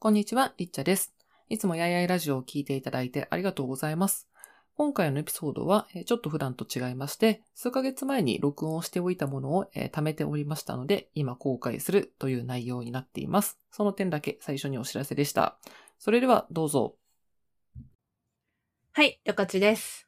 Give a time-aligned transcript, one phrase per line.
[0.00, 1.12] こんにちは、りっちゃです。
[1.48, 4.28] いつもやいやいラジオを聞いていただいてありがとうございます。
[4.76, 13.58] 今回のエピソードは、えーちょっと普段と違いまして、数ヶ月前に録音しておいたものを、えー貯めておりましたので、今公開するという内容になっています。
[13.72, 15.58] その点だけ最初にお知らせでした。
[15.98, 16.94] それではどうぞ。
[18.92, 20.06] はい、よかちです。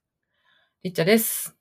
[0.84, 1.56] りっちゃです。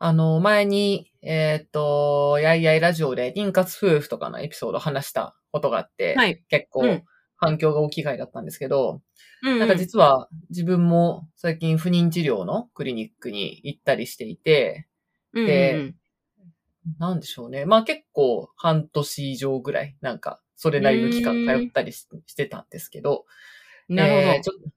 [0.00, 6.42] あの、前に、えーっと、やいやいラジオで、妊活夫婦とかのエピソードを話したことがあって、はい。
[6.48, 7.04] 結構うん
[7.36, 9.02] 反響が大きい回だったんですけど、
[9.42, 14.86] うん、なんか実は自分も最近不妊治療のクリニックに行ったりしていて、
[15.32, 15.94] うんでうんうん
[17.00, 17.64] なんでしょうね。
[17.64, 23.26] まあ結構半年以上ぐらい、なんかそれなりの期間通ったりししてたんですけど、
[23.88, 24.22] なるほど。
[24.22, 24.70] えー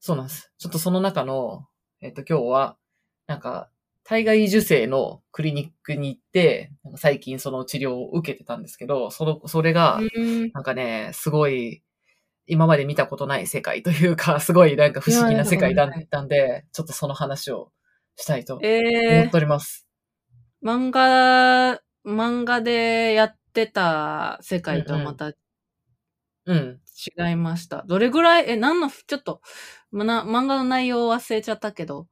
[0.00, 0.52] そうなんです。
[0.58, 1.66] ちょっとその中の、
[2.00, 2.76] えっ、と今日は、
[3.26, 3.68] なんか、
[4.04, 11.82] 体外受精のクリニックに行って、最近その治療を受けてたんですけど、その、それが、うんなんかね、すごい、
[12.48, 17.72] 今まで見たことない世界というか、 すごいなんか不思議な世界だったんで、ちょっとその話を
[18.16, 19.86] したいと思えっております。
[20.64, 25.32] ー、漫画、漫画でやってた世界とはまた
[26.46, 26.80] うん。
[27.20, 27.84] 違いました。
[27.86, 29.42] どれぐらい、え、何の、ちょっと、
[29.92, 32.08] まな、漫画の内容忘れちゃったけど、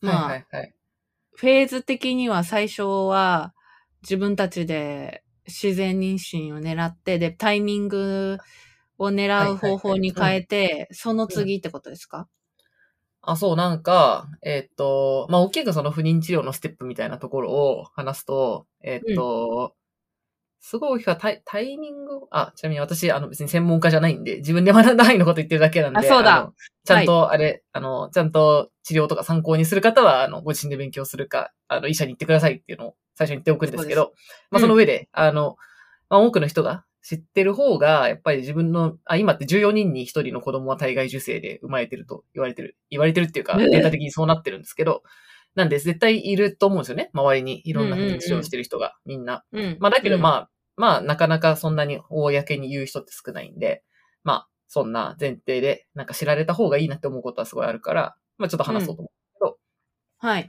[0.00, 0.74] まあ、はいはいはい。
[1.34, 3.52] フェーズ的には最初は
[4.02, 8.38] 自分たちで自然妊娠を狙って、で、タイミング
[9.00, 12.28] を狙う方法に変えて、その次ってことですか、
[13.22, 19.74] あ、そう、なんか、えっ、と、まあ、大きくその不妊治療のステップみたいなところを話すと、えっ、と、
[20.62, 26.44] すごい大きくはタイタイミングあ、ちなみに私、あの別に専門家じゃないんで、自分で学んだ範囲のこと言ってるだけなんで、あそうだ。
[26.44, 26.52] の
[26.84, 34.12] ちゃんと、あれ、あの、ちゃんと治療とか参考にする方は、あの、ご自身で勉強するか、あの、医者に行ってくださいっていうのを最初に言っておくんですけど、
[34.50, 35.56] まあ、その上で、あの、
[36.10, 42.76] まあ、多くの人が知ってる方が、やっぱり自分の、あ、今って14人に1人の子供は体外受精で生まれてると言われてる。
[42.90, 45.02] 言われてるっていうか、ええデータ的にそうなってるんですけど、
[45.54, 47.10] なんで絶対いると思うんですよね。
[47.12, 49.44] 周りにいろんな不妊治療をしてる人が、みんな。
[49.52, 49.76] うん。
[49.80, 53.82] まあだけどうんまあ、まあなかなかそんなに公に言う人って少ないんで、
[54.22, 59.20] まあそんな前提でなんか知られた方がいいなって思うことはすごいあるから、まあちょっと話そうと思う。
[60.18, 60.46] はい。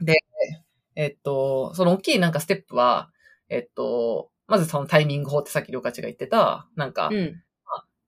[0.94, 3.10] えっと、その大きいなんかステップは、
[3.48, 7.42] えっと、まずそのタイミング法ってさっきりょかちが言ってた、なんかうん。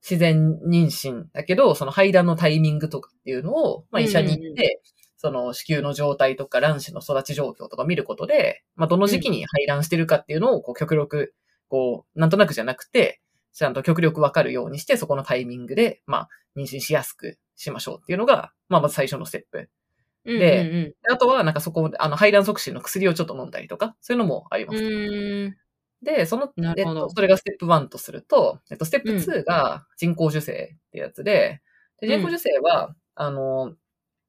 [0.04, 4.82] 自然妊娠だけど、その排卵のタイミングとかっていうのを、まあ医者に行って、
[5.16, 11.34] その子宮の状態とか卵子の育ち状況とか見ることで、まあどの時期に排卵してるかっていうのをこう極力、
[11.68, 13.22] こう、なんとなくじゃなくて、
[13.54, 19.70] ちゃんと極力わかるようにして、そこのタイミングで、まあ妊娠しやすくしましょうっていうのが、まあまず最初のステップ。
[20.26, 25.54] うんでうんあとは、なんかそこで、あの、排卵促進の薬をちょっと飲んだりとか、そういうのもあります。
[26.04, 27.00] で、その、なるほど。
[27.00, 31.62] えっと、それがステップ1とすると、えっと、ステップ2が人工受精ってやつで、
[32.00, 33.74] で人工受精は、あの、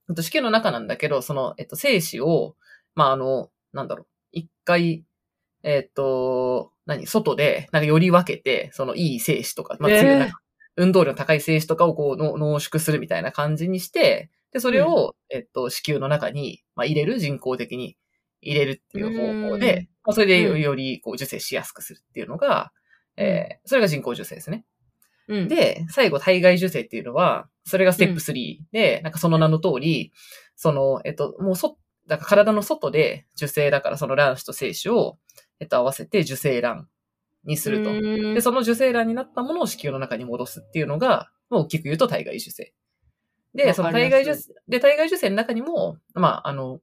[0.09, 2.55] えっと、子宮の中なんだけど、その、えっと、精子を、
[2.95, 5.05] まあ、あの、なんだろう、一回、
[5.63, 9.91] えっと、何、外で、なんかより分けて、そのいい精子とか、まあ、
[10.77, 17.97] 運動量の高い精子とかをこうの濃縮するみたいな感じにして、で、それを、えっと、子宮の中に、まあ、入れる、人工的に
[18.45, 22.71] 入れるっていう方法うんで、まあ、それでうんよりこう受精しやすくするっていうのが、
[23.17, 24.65] えーそれが人工受精ですね。
[25.27, 25.47] うん。
[25.47, 30.11] で、最後、体外受精っていうのは、それがステップ3で、なんかその名の通り、
[30.55, 35.17] その、えっと、もうそ、だから体の外で受精だからその卵子と精子を、
[35.59, 36.87] えっと、合わせて受精卵
[37.43, 37.91] にすると。
[37.93, 38.01] と
[38.35, 42.73] で、その受精卵になったものを子宮の中に戻すっていうのが、まあ大きく言うと体外受精。
[43.55, 46.81] で、その体外受精、で、体外受精の中にも、まあ、あの、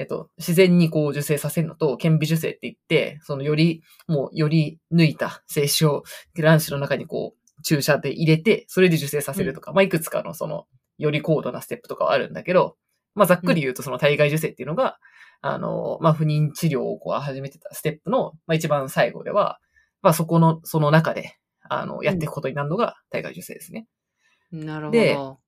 [0.00, 10.64] えっと、自然にこう受精させるのと、顕微受精って言って、そのより、もうより抜いた精子を卵子の中にこう注射で入れて、それで受精させるとか、まあいくつかのその、
[10.96, 12.76] より高度なステップとかはあるんだけど、
[13.14, 14.98] まあざっくり言うとその体外受精っていうのが、
[15.42, 19.60] あの、まあ不妊治療をこう始めてたステップの、まあ一番最後では、
[20.00, 21.36] まあそこの、その中で、
[21.68, 23.86] あの、やっていくことになるのが体外受精ですね。
[24.50, 25.40] なるほでど。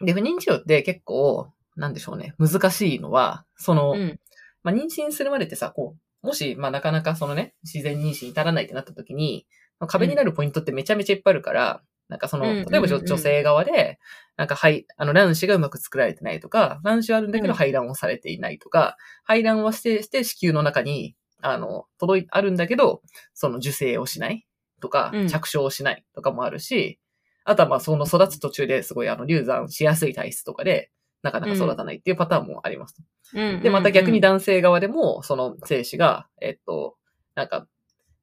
[0.00, 4.20] で、不妊治療って結構、なんでしょうね、難しいのは、その、うん。
[4.62, 9.46] まあ、妊娠するまでってさ、こう、もし、まあ、なかなかそのね、自然妊娠に至らないってなった時に、
[9.78, 13.98] まあ壁になるポイントってめちゃめちゃいっぱいあるから、なんかその、うん例えば女,、性側で、
[14.36, 17.48] なんか、はい、あの、卵子がうまく作られてないとか、卵子はあるんだけうん。
[17.48, 23.02] ど排卵をされていないとか、排卵はして、して子宮の中に、あの、届い、あるんだけど、
[23.34, 24.46] その受精をしない
[24.80, 26.98] とかうん、着床をしないとかもあるし、
[27.44, 30.90] あとはまあその育つ途中ですごいあの流産しやすい体質とかで、
[31.26, 32.96] なかなか育たないっていうパターンもあります。
[33.34, 36.96] うんで、また逆にだ、男性側でも、その精子が、えっと、
[37.34, 37.66] なんか、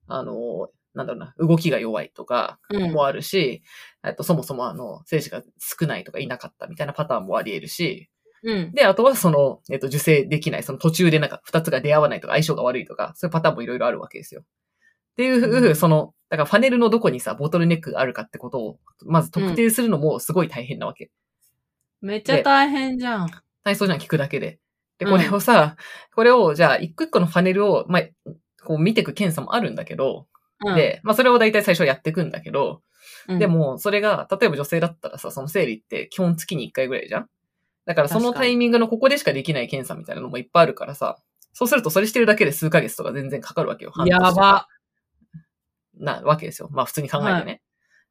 [0.07, 2.91] あの、なんだろうな、動きが弱いとかうん。
[2.91, 3.63] もあるし、
[4.05, 8.09] えっと、そもそもあの、精子が少ないとかいなかったみたいなパターンもあり得るし、
[8.43, 8.71] うん。
[8.73, 14.41] で、あとはその、えっと、受精できない、その途中でなんか二つが出会わないとか相性が悪いとか、そういうパターンもいろいろあるわけですよ。
[14.41, 21.11] っていう、うんその、だからファネルのどこにさ、ボトルネックがあるかってことを、まず特定するのもすごい大変なわけ。
[22.03, 23.29] めっちゃ大変じゃん。
[23.63, 24.59] 体操じゃん、聞くだけで。
[24.99, 25.75] で、うんこれをさ、
[26.13, 28.03] これを、じゃあ、一個一個のファネルを、まあ、
[28.63, 30.27] こう見ていく検査もあるんだけど、
[30.65, 32.81] うん、で、まあ、それを大体最初やっていくんだけど、
[33.27, 37.29] うんで、も、それが、例えば女性だったらさ、その生理って基本月に1回ぐらいじゃん？
[37.85, 41.17] だからそのタイミングのここでしかできない検査みたいなのもいっぱいあるからさ、
[41.51, 43.93] そうするとそれしてるだけで数ヶ月とか全然かかるわけよ。
[44.05, 44.67] やば。
[45.95, 46.69] なわけですよ。
[46.71, 47.61] まあ普通に考えてね。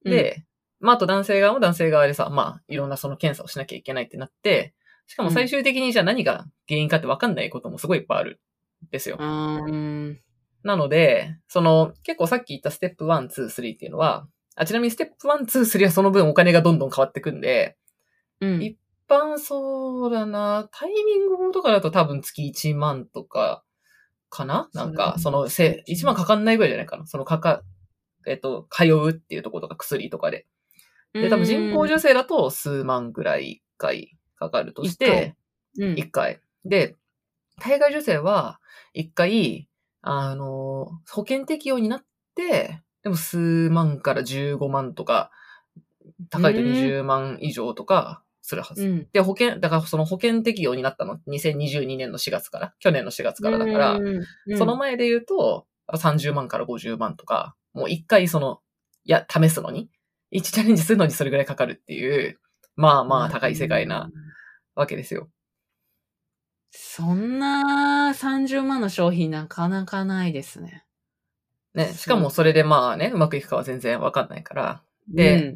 [0.04, 0.44] うんで、
[0.82, 4.74] まああと男性側も男性側でさ、まあいろんなその検査をしなきゃいけないってなって、
[5.06, 8.40] しかも最終的にじゃあ何が原因かってわかんないこともすごいいっぱいある
[8.86, 9.16] んですよ。
[9.18, 9.72] うー
[10.10, 10.20] ん。
[10.62, 17.76] なので、その、結構さっき言ったステップ1、2、3っていうのは、あ、ちなみにステップ1、2、3はその分お金がどんどん変わってくんで、
[18.40, 18.62] うん。
[18.62, 23.64] 一般そうだな、タイミング法とかだと多分月1万とか、
[24.30, 24.70] かな？
[24.72, 27.06] なんか、その、せ、1万かかんないぐらいじゃないかな。
[27.06, 27.62] そのかか、
[28.26, 30.46] えっと、通うっていうところとか薬とかで。
[31.12, 35.36] で、多分人工授精だと数万ぐらい一回かかるとして、
[35.78, 35.98] うん。
[35.98, 36.40] 一回。
[36.64, 36.96] で、
[37.60, 38.60] 体外受精は
[38.94, 39.68] 一回、
[40.00, 42.04] あの、保険適用になっ
[42.34, 43.38] て、でも数
[43.70, 45.30] 万から15万とか、
[46.30, 48.86] 高いと20万以上とかするはず。
[48.86, 49.08] うん。
[49.12, 54.18] で、保険、だからその保険適用になったの、2022年の4月から、去年の4月からだから、う
[54.54, 58.60] んその前で言うと、30万から50万とか、もう一回その、
[59.04, 59.90] いや、試すのに、
[60.32, 62.40] 一チャレンジするのにそれぐらいかかるっていう、
[62.74, 64.10] まあまあ高い世界な。
[64.74, 65.28] わけですよ。
[66.70, 70.84] そんな30万の商品なかなかないですね。
[71.74, 74.82] ね、しかもそれでまあね、うまくいくかは全然わかんないから。
[75.08, 75.54] で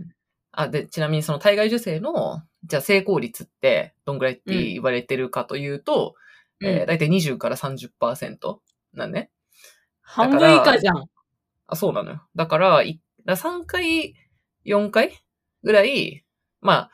[0.52, 6.14] あ、で、ちなみにその体外受精の、じゃあ成功率ってどんぐらいって言われてるかというと、
[6.60, 8.58] うん、えー、うんだいたい20から30%
[8.94, 9.30] なんね。
[10.00, 11.06] 半分以下じゃん。
[11.66, 12.22] あ、そうなのよ。
[12.34, 14.14] だから、いだ3回、
[14.66, 15.12] 4回？
[15.62, 16.24] ぐらい、
[16.60, 16.90] まあ、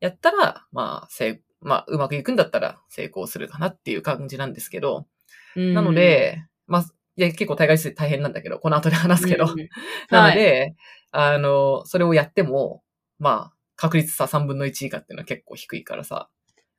[0.00, 5.06] やったら、まあ、せい、まあ、うまくいくんだったら成功するかなっていう感じなんですけど、
[5.54, 6.84] なので、まあ、
[7.16, 9.46] いや、結構体外受精大変なんだけど、この後で話すけど。
[10.10, 10.74] なので、
[11.12, 12.82] あの、それをやっても、
[13.18, 16.28] まあ、確率さ3分の1以下っていうのは結構低いからさ、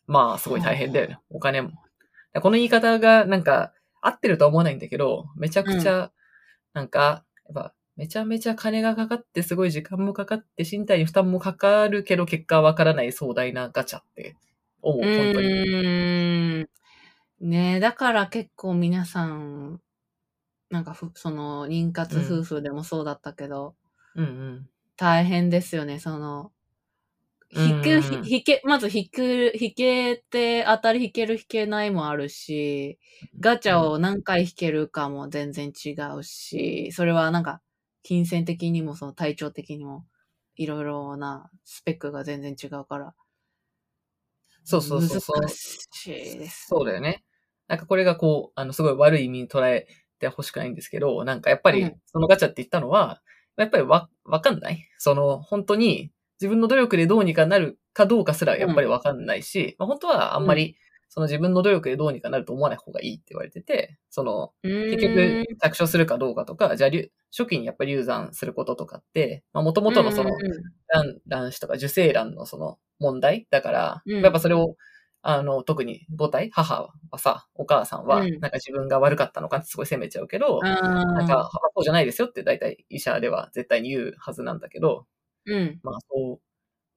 [0.05, 1.17] まあ、すごい大変だよね。
[1.29, 1.71] お金も。
[2.41, 6.11] この言い方がなんか、合ってるとは思わないんだけど、めちゃくちゃ、
[6.73, 14.35] なんか、やっぱ、めちゃめちゃ金がかかって、すごい時間もかかって、身体に負担もかかるけど、結果はわからない壮大なガチャって
[14.83, 16.67] 思う、本当に。
[17.39, 19.81] ねえ、だから結構皆さん、
[20.69, 23.75] なんかふ、その、妊活夫婦でもそうだったけど、
[24.15, 24.69] うんうん。
[24.95, 26.51] 大変ですよね、その、
[27.49, 32.99] 引く、うんひ引け、まず引く、引けて、当たり引ける引けないもあるし、
[33.39, 37.61] ガチャを何回引けるかも全然違うし、それはなんか、
[38.07, 40.05] 金銭的にもその体調的にも、
[40.55, 43.13] いろいろなスペックが全然違うから、
[44.63, 45.41] そうそうそうそう。
[45.41, 46.09] 難しい
[46.39, 46.67] です。
[46.69, 47.25] そうだよね。
[47.67, 49.87] なんかこれがこう、あの、すごい悪い意味に捉え
[50.19, 53.21] てほしくないんですけど、なんかやっぱりうん、そのガチャって言ったのは、
[53.57, 60.77] やっぱりわ、わかんないその、本当に自分の努力でどうにかなるかどうかすらやっぱりわかんないし、まあ本当はあんまり、
[61.17, 64.53] その自分の努力でどうにかなると思わない方がいいって言われてて、その、
[64.91, 70.63] 結局、着床するかどうかとか、じゃあ、流初期にやっぱり流産することとかって、まあ元々のその、うんうんうん。
[70.89, 74.21] 卵卵子とか受精卵のその問題だから、うん。
[74.21, 74.75] やっぱそれを、
[75.23, 78.39] あの、特に母体、母はさ、お母さんは、うん。
[78.39, 80.69] なんか自分が悪かったのかってすごい責めちゃうけど、あ
[81.15, 85.79] なんか、そうじゃないですよって大体医者では絶対に言うはずなんだけど、ーうん。
[85.83, 86.33] まあそ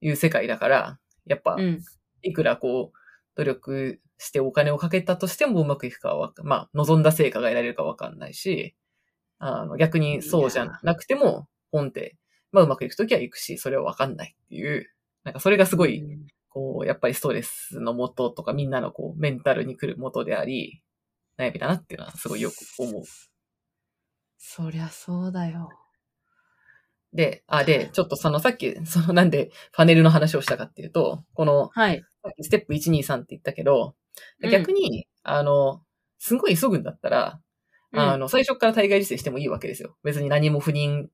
[0.01, 1.79] ういう世界だから、やっぱう、ん。
[2.23, 2.97] いくらこう、
[3.35, 8.75] 努力してお金をかけたとしてもうまくいくかはまあ、望んだ成果が得られるかわかんないし、
[9.39, 12.17] あの、逆にそうじゃなくても、ポンって、
[12.51, 14.87] まあうまくいくときはいくし、それはわかんないっていう、
[15.23, 16.03] なんかそれがすごい、
[16.49, 20.83] こう、やっぱりストレスのもととか、みんなのこう、メンタルに来るもとであり、
[21.39, 23.03] 悩みだなっていうのはすごいよく思う。
[24.37, 25.69] そりゃそうだよ。
[27.13, 32.03] で、あ、で、ちょっとそのさっき、そのなんでパネルの話をしたかっていうと、この、はい。
[32.41, 33.95] ステップ1、2、3って言ったけど、
[34.43, 35.81] うん逆に、あの、
[36.19, 37.39] すごい急ぐんだったら、
[37.93, 39.95] あの、最初から体外受精してもいいわけですよ。
[40.03, 41.07] 別に何も不妊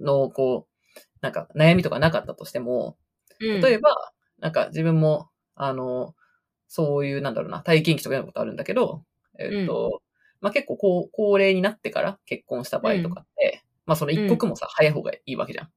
[0.00, 2.96] の、こう、なんか悩みとかなかったとしても、
[3.40, 6.14] うん、例えば、なんか自分も、あの、
[6.68, 9.04] そういう、なんだろうな、体験記とか読むことあるんだけど、
[9.38, 10.02] えっと、
[10.40, 15.68] まあ、結構高高齢になってから結婚した場合とかって、まあその一刻もさ、早い方がいいわけじゃん。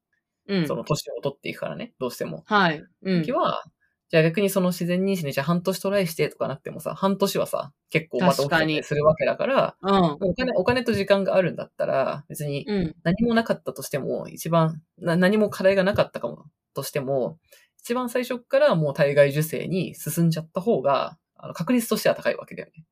[0.47, 0.75] うんそ。
[0.75, 2.43] の年を取っていくからね、どうしても。
[2.45, 2.83] はい。
[3.03, 3.31] うん時。
[3.31, 3.63] は、
[4.09, 10.17] じゃあ逆にその自然妊娠でじゃあ半年トライしてとかなってもさ、半年はさ、結構また起きたりするわけだから、うん。
[10.21, 12.95] お金、お金と時間があるんだったら、別にうん。
[13.03, 17.37] 何もなかったとしても、一番、な何も課題がなかったかもとしても、
[17.79, 22.85] 一番最初からもう体外受精に進んじゃった方が、あの確率としては高いわけだよね。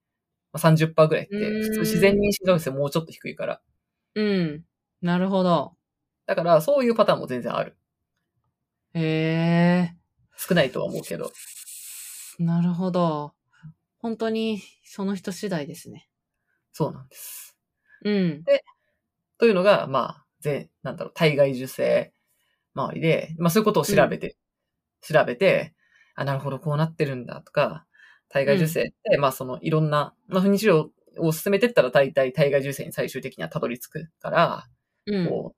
[0.51, 3.61] まあ、30%ぐらいって、普通自然妊娠がもうちょっと低いから。
[4.15, 4.63] うん。
[5.01, 5.75] なるほど。
[6.25, 7.77] だから、そういうパターンも全然ある。
[8.93, 9.95] へえ。
[10.37, 11.31] 少ないとは思うけど。
[12.39, 13.33] なるほど。
[13.99, 16.07] 本当に、その人次第ですね。
[16.71, 17.57] そうなんです。
[18.03, 18.43] うん。
[19.37, 22.13] というのが、まあ、全、なんだろう、体外受精
[22.75, 24.35] 周りで、まあそういうことを調べて、
[25.01, 25.73] 調べて、
[26.15, 27.85] あ、なるほど、こうなってるんだとか、
[28.29, 34.67] 体外受精って、まあそのいろんな、まあ不妊治療を進めてったら大体体外受精に最終的にはたどり着くから、
[35.07, 35.27] うん。
[35.27, 35.55] こ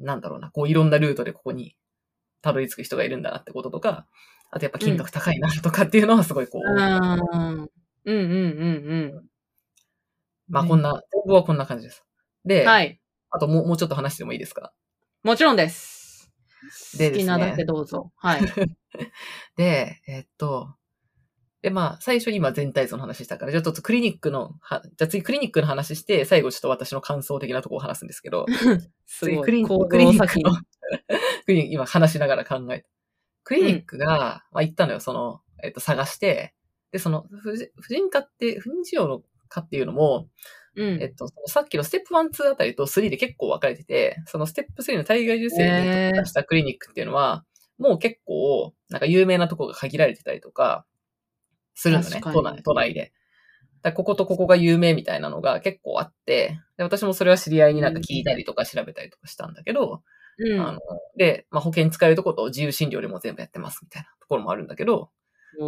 [0.00, 1.76] う、なんだろうな、こういろんなルートでここに
[2.42, 4.06] たどり着く人がいるんだなってこととか、
[4.50, 6.80] あとやっぱ金額高いなとかっていうのはすごいこう、うん。
[6.80, 7.68] うん
[8.04, 9.24] うんうん
[10.48, 12.04] まあこんな、全部はこんな感じです。
[12.44, 12.68] で、うん。
[12.68, 13.00] はい。
[13.30, 14.72] あともうもうちょっと話してもいいですか？
[15.22, 16.30] もちろんです。
[16.96, 18.12] でね好きなだけどうぞ。
[18.16, 18.42] はい。
[19.56, 20.74] で、えっと、
[21.62, 28.46] で、まあ、最初今全体像の話したから、じゃあちょっとクリニックの、はじゃあ次クリニックの話して、最後ちょっと私の感想的なところを話すんですけど、
[29.06, 29.34] すごい。
[29.36, 30.52] 次クリニックの、
[31.46, 32.88] クリニック、今話しながら考えた。
[33.44, 36.54] クリニックが、まあ行ったのよ、その、えっと、探して、
[36.92, 40.28] で、その、婦人婦人科って、不妊治療の科っていうのも、
[40.74, 41.02] うん。
[41.02, 47.44] えっと、さっきのステップ1、2あたりと3で結構分かれてて、そのステップ3の体外受精に特化したクリニックっていうのは、
[47.78, 50.86] もう結構、なんか有名なとこが限られてたりとか、
[51.74, 53.12] するのね、都内都内で。
[53.82, 60.02] だこことここが有名みたいなのが結構あって、で私もそれは知り合いになんか聞いたりとか調べたりとかしたんだけど、
[60.38, 60.80] うんあの、
[61.16, 65.10] で、まあ、保険使えるとこと自由診療でも全部やってますみたいなところもあるんだけど、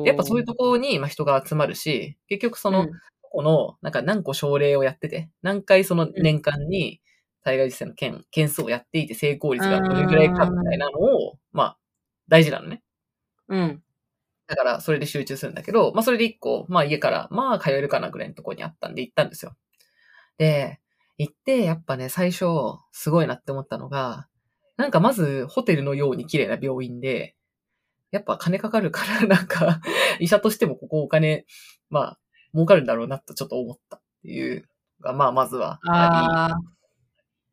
[0.04, 2.90] やっぱそういうところにまあ人が集まるし、結局その、うん
[3.35, 7.00] この、なんか何個症例をやってて、何回その年間に
[7.42, 11.78] 体外受精の件、件数をやっていて成功率がどれぐらいかみたいなのを、まあ、
[12.28, 12.85] 大事なのね。
[13.49, 13.83] うん。
[14.47, 19.56] だから、それで集中するんだけど、まあ、それで一個、まあ、家から、まあ、通えるかなぐらいのところにあったんで行ったんですよ。
[20.38, 20.78] で、
[21.18, 22.47] 行って、やっぱね、最初、
[22.92, 24.28] すごいなって思ったのが、
[24.76, 27.37] なんかまず、ホテルのように綺麗な病院で、
[28.11, 29.81] やっぱ金かかるから、 なんか、
[30.21, 31.47] 医者としてもここお金、
[31.90, 32.19] まあ、
[32.52, 34.69] 儲かるんだろうなとちょっと思ったっていう
[35.00, 36.59] のが、まあ、まずはあああ。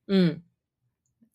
[0.07, 0.35] うん。
[0.35, 0.41] り、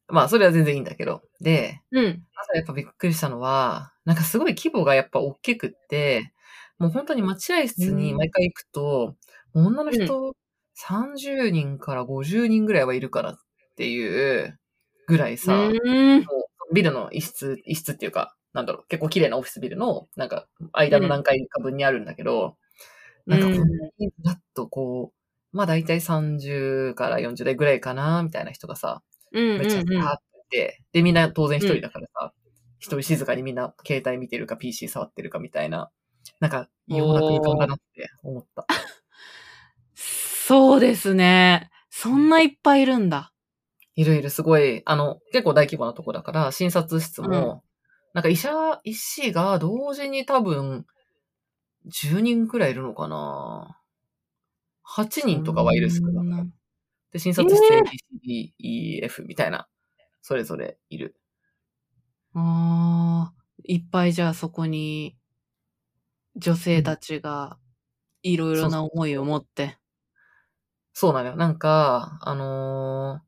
[0.09, 1.23] まあ、それは全然いいんだけど。
[1.41, 2.25] で、うん。
[2.35, 6.33] 朝やっぱびっくりしたのは、なんかすごい規模がやっぱ大きくって、
[6.79, 9.17] もう本当に待合室に毎回行くと、
[9.53, 10.35] もう女の人
[10.77, 13.39] 30人から50人ぐらいはいるからっ
[13.77, 14.59] ていう
[15.07, 16.21] ぐらいさ、うん。
[16.21, 16.25] も
[16.71, 22.57] うビルの一室、一室っていうか、なんだろう、結構綺麗なオフィスビルの、なんか、間の何階か分にあるんだけど、
[23.27, 23.65] なんかこんな
[23.99, 25.13] にざっとこ
[25.53, 29.59] う、まあ大体30から40代ぐらいかな、みたいな人がさ、うん。
[29.59, 29.85] めっちゃっ
[30.51, 32.33] て、で、みんな当然一人だからさ、
[32.79, 35.91] 一人静かにみんな携帯見てるか PC 触ってるかみたいな、
[36.41, 38.67] なんか、異様な空間だなって思った。
[39.95, 41.71] そうですね。
[41.91, 43.33] そんないっぱいいるんだ。
[43.97, 47.65] いろいろすごい、あの、結構大規模なとこだから、診察室も、
[48.15, 48.51] なんか医者、
[48.85, 50.87] 医師が同時に多分、
[51.87, 53.81] 10人くらいいるのかな
[54.85, 56.51] ?8 人とかはいる少なく
[57.13, 59.69] で、診察室え A, B, C, D, E, F みたいな、
[60.23, 61.17] それぞれいる。
[62.35, 63.35] ああ、
[63.65, 65.17] いっぱいじゃあそこに
[66.37, 67.59] 女性たちが
[68.23, 69.79] いろいろな思いを持って。
[70.93, 71.37] そうなのよ。
[71.37, 73.26] なんか、あのー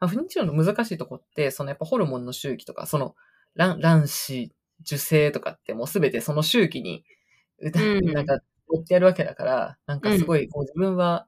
[0.00, 3.14] まあ、不妊治療の難しいとこって、そのやっぱホルモンの周期とか、その
[3.56, 4.52] 卵卵子、
[4.82, 7.04] 受精とかってもうすべてその周期に、
[7.60, 8.12] うん。
[8.12, 8.38] なんか、
[8.68, 11.26] 追ってやるわけだから、なんかすごい、こう自分は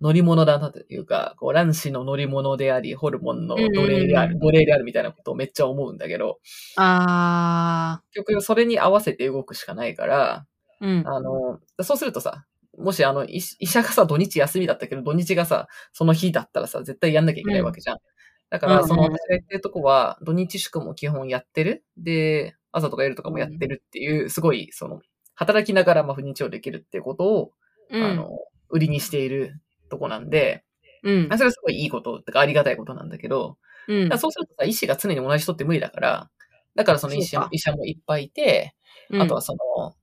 [0.00, 6.40] 乗り物だなというか、こう卵子の乗り物であり、ホルモンの奴隷である、うん奴隷であるみたいなことをめっちゃ思うんだけど、
[6.76, 10.46] ああ、結局それに合わせて動くしかないから、
[10.80, 11.02] うん。
[11.06, 12.44] あの、そうするとさ、
[12.78, 17.98] もしあの、医医者がさ、土日休みだったけど、土日がさ、その日だったらさ、絶対やんなきゃいけないわけじゃん。
[18.50, 21.84] だから、その私が言ってるとこは、土日祝も基本やってる。
[21.96, 25.00] で、朝とか夜とかもやってるっていう、すごい、その、
[25.34, 27.52] 働きながら、まあ、不妊治療できるっていうことを、
[27.90, 28.30] うん、あの、
[28.70, 30.64] 売りにしているとこなんで、
[31.02, 31.36] うんあ。
[31.36, 36.30] それはすごいいいこと、てかありがたいことなんだけど、うんそうするとさ、医師が常に同じ人って無理だから、
[36.74, 38.74] だからその医師医者もいっぱいいて、
[39.12, 39.94] あとは、その、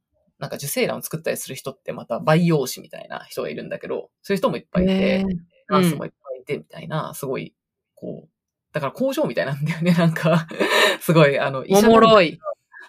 [0.41, 5.23] なんか受精卵を作ったりする人ってまた培養士みたいな人がいるんだけど、そういう人もいっぱいいて、
[5.69, 7.53] ナースもいっぱいいてみたいな、すごい
[7.95, 8.29] こう、
[8.73, 10.47] だから工場みたいなんだよね、なんか。
[10.99, 12.39] すごい、あの、医おもろい。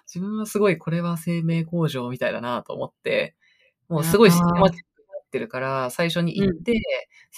[0.06, 3.37] 自分はすごい、これは生命工場みたいだなと思って、
[3.88, 6.80] もうすごいシステマチックになってるから、最初に行って、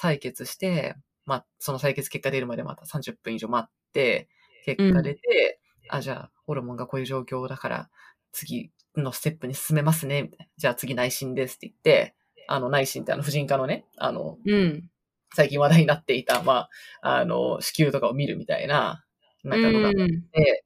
[0.01, 0.95] 採血して、
[1.27, 4.29] まあ、その採血結果出るまでまた30分以上待って、
[4.65, 7.91] 結果出て、あ、じゃあ、ホルモンがこういう状況だから、
[8.33, 10.47] 次のステップに進めますね、みたいな。
[10.57, 12.15] じゃあ次内診ですって言って、
[12.49, 14.91] あの、内診ってあの、婦人科のね、あの、うん。
[15.35, 16.69] 最近話題になっていた、ま
[17.03, 19.05] あ、あの、子宮とかを見るみたいな、
[19.43, 20.65] なんかのがあっうんて、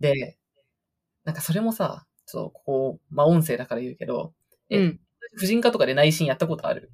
[0.00, 0.38] で、
[1.24, 4.32] なんかそれもさ、ちょっとここ、まあ音声だから言うけど、
[4.70, 5.00] えうん。
[5.38, 6.90] 婦人科とかで内診やったことある？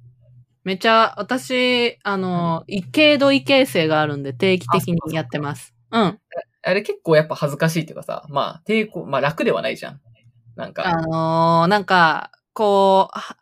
[0.63, 5.73] めちゃ、私、あの、軽度異形成があるんで定期的にやってます。
[5.91, 6.19] うん。
[6.65, 10.01] あれ結構やっぱ恥ずかしいっていうかさ、まあ抵抗、まあ楽ではないじゃん。
[10.55, 13.37] なんか、あのーなんか、こう、は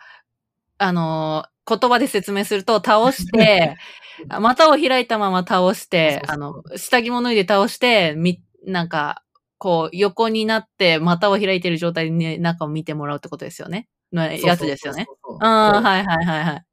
[0.77, 3.77] あのー言葉で説明すると、倒して、
[4.29, 9.23] あ股を開いたまま倒して、あの、下着も脱いで倒して、み、なんか、
[9.57, 13.87] こう、横になって、股を開いてる状態で、ね、中を見てもらうってことですよね。
[14.11, 15.05] のやつですよね。
[15.07, 15.47] そうそうそうそう。
[15.47, 16.65] ああ、そうはいはいはいはい。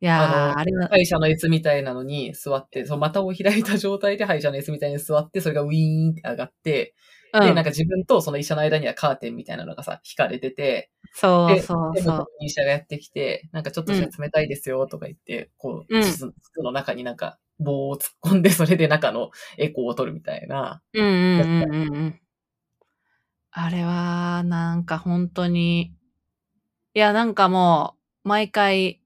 [0.00, 6.94] いやー、あれは、歯医者の椅子みたいなのに座って、そう、股を開いた状態で歯医者の椅子みたいに座って、それがウィーンって上がって、で、
[7.32, 12.26] うんなんか自分とその医者の間にはカーテンみたいなのがさ、引かれてて、そうでで、そうそう。
[12.40, 20.82] 医者がやってきて、なんかちょっとじゃあ冷たいですよとか言って、こう、うん筒筒の中になんか棒を突っ込んで、それで中のエコーを取るみたいな。
[20.92, 22.20] うんうんうん。
[23.50, 25.94] あれは、なんか本当に、
[26.94, 29.00] いや、なんかもう、毎回、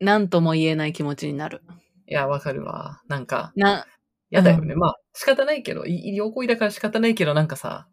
[0.00, 1.62] なんとも言えない気持ちになる。
[2.06, 3.00] いや、わかるわ。
[3.08, 3.86] なんか、な、
[4.30, 4.74] やだよね。
[4.74, 7.88] まあ、仕方ないけど、い医療行為だから仕方ないけど、なんかさ、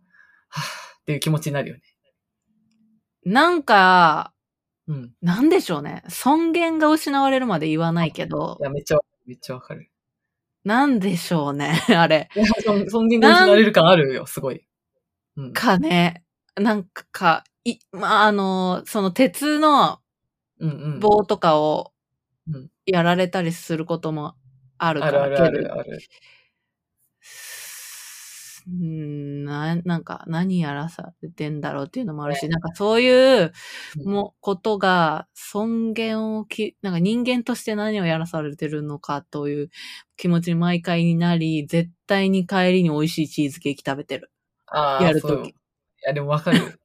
[0.50, 1.82] はぁっていう気持ちになるよね。
[3.26, 4.34] なんか、
[4.88, 5.12] うん。
[5.22, 6.04] なんでしょうね。
[6.10, 9.90] 尊厳が失われるまで言わないけどい、や、めっちゃ、めっちゃわかる。
[10.66, 12.30] なんでしょうね、 あれ。
[12.66, 14.66] 尊尊厳が失われる感あるよ、すごい。
[15.38, 15.54] うん。
[15.54, 16.24] かね、
[16.56, 20.00] なんか、い、まあ、あの、その鉄の
[20.60, 21.00] うんうん。
[21.00, 21.94] 棒とかを
[22.48, 24.36] うんやられたりすることも
[24.88, 26.00] あるかあるあら、るあけどるある。
[28.68, 33.52] うーんな、なんか、何やらされてんだろうっていうのもあるし、なんかそういう、
[33.98, 39.70] うんも、ことが、尊厳をき、なんか人間として何をやらされてるのかという
[40.18, 44.32] 気持ちに毎回になり、絶対に帰りに美味しいチーズケーキ食べてる。
[44.68, 45.56] ああ、やるそうときい
[46.06, 46.80] や、でもわかる。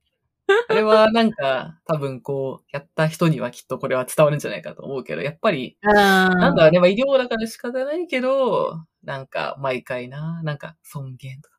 [0.68, 11.58] あれはなんか、多分こう、やった人にはきっとこれは伝わるんじゃないかと思うけど、やっぱり、ななんだ、あれは医療だから仕方ないけど、なんか、毎回な、なんか、尊厳とか、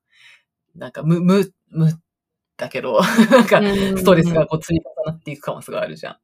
[0.76, 1.92] なんか、無、無、無、
[2.58, 3.00] だけど、
[3.32, 3.62] なんか、
[3.98, 6.18] ストレスがこう積み重なっていく感はすごいあるじゃん。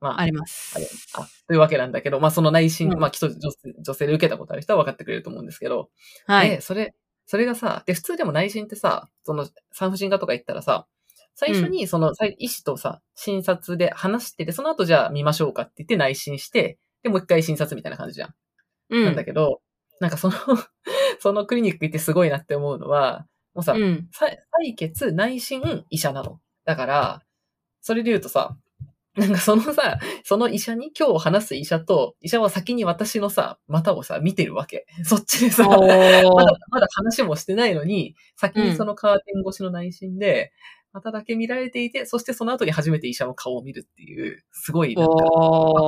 [0.00, 0.86] まあ、ありますあれ。
[1.14, 5.90] あ、というわけなんだけど、まあその内心、うんまあきっと女性女性で受けたことある人は分かってくれると思うんですけど、
[6.26, 6.50] はい。
[6.50, 6.94] で、それ、
[7.26, 10.88] それがさ、で、普通でも内診ってさ、その産婦人科とか行ったらさ、
[11.34, 18.34] 最初にその、さ医師とさ、診察で話してて、その後じゃあ見ましょうかって言って内診して、で、もう一回診察みたいな感じじゃん。
[18.90, 19.04] うん。
[19.06, 19.60] なんだけど、
[20.00, 20.34] なんかその、
[21.20, 24.08] そのクリニック行ってすごいなって思うのは、もうさ、うん。
[24.12, 26.40] さ採血、内診、医者なの。
[26.64, 27.22] だから、
[27.80, 28.56] それで言うとさ、
[29.14, 34.86] なんかそのさ、その医者に、今日話す医者と、医者は先に私のさ、股をさ、見てるわけ。
[35.04, 40.52] そっちでさ、お まーだ、まだ話もしてないのに、先にそのカーテン越しの内診で、
[40.92, 45.28] 股だけ見られていて、そしてその後に初めて医者の顔を見るっていう、すごいなんか、まあ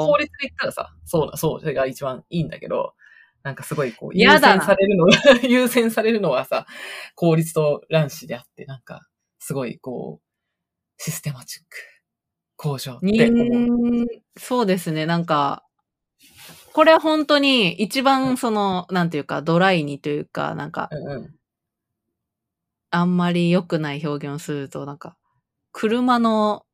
[0.06, 2.94] 法律で言ったらさ、そうだ、そう、それが一番いいんだけど、
[3.42, 5.12] なんかすごいこう、優先されるのが、
[5.46, 6.66] 優先されるのはさ、
[7.14, 9.06] 効率と卵子であって、なんか、
[9.38, 11.76] すごいこう、システマチック、
[12.56, 13.30] 工場って
[14.38, 15.64] そうですね、なんか、
[16.72, 21.34] これ本当に一番その、なんていうか、ドライにというか、なんか、うんうん。
[22.94, 25.16] あんまり良くない表現をすると、なんか、
[25.72, 26.64] 車の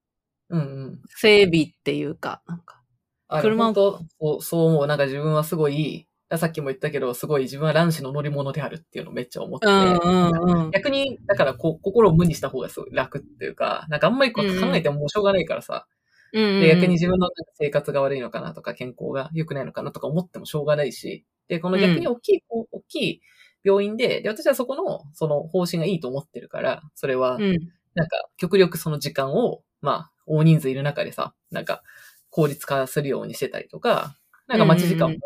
[0.50, 1.00] うんうん。
[1.16, 2.82] 整備っていうか、なんか、
[3.28, 4.86] あ車をそう、そう思う。
[4.86, 10.70] なんか自分はすごい、さっきも言ったけど、すごい自分は卵子の乗り物であるっていうのをめっちゃ思って、うんうんうん。
[10.72, 15.86] 逆に、だからこ心を無にした方がすごい楽っていうか、なんかあんまり考えてももうしょうがないからさ、
[16.32, 23.22] で、逆に自分のなんか生活が悪いのかなとか、健康が良くないのかなとか思ってもしょうがないし、で、この逆に大きい、こう大きい
[23.64, 27.58] 病院で、で、私はそこの、その方針がいいと思ってるから、それは、うん。
[27.94, 31.82] なんか、極力その時間を、まあ、大人数いる中でさ、なんか、
[32.30, 35.20] 効率化するようにしてたりとか、なんか待ち時間もうんうんうん、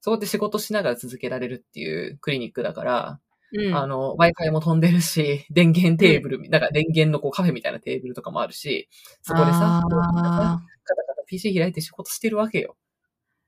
[0.00, 3.20] そこで仕事しながら続けられるっていうクリニックだから、
[3.52, 3.74] うん。
[3.76, 8.88] あの、Wi-Fi も飛んでるし、電源テーブル、なんか電源のこうカフェみたいなテーブルとかもあるし、
[9.22, 12.76] そこでさ、カタカタ PC 開いて仕事してるわけよ。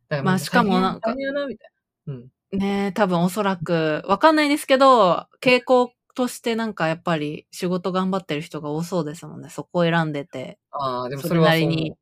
[0.08, 1.70] だからまあしかもなんかな、みたい
[2.06, 2.14] な。
[2.14, 2.28] うん。
[2.52, 9.50] ーね多分おそらく、わかんないですけど、傾向としてなんかやっぱり仕事頑張ってる人が多そうですもんね。
[9.50, 10.58] そこを選んでて。
[10.72, 11.96] ああ、でもそれそれはそうなりに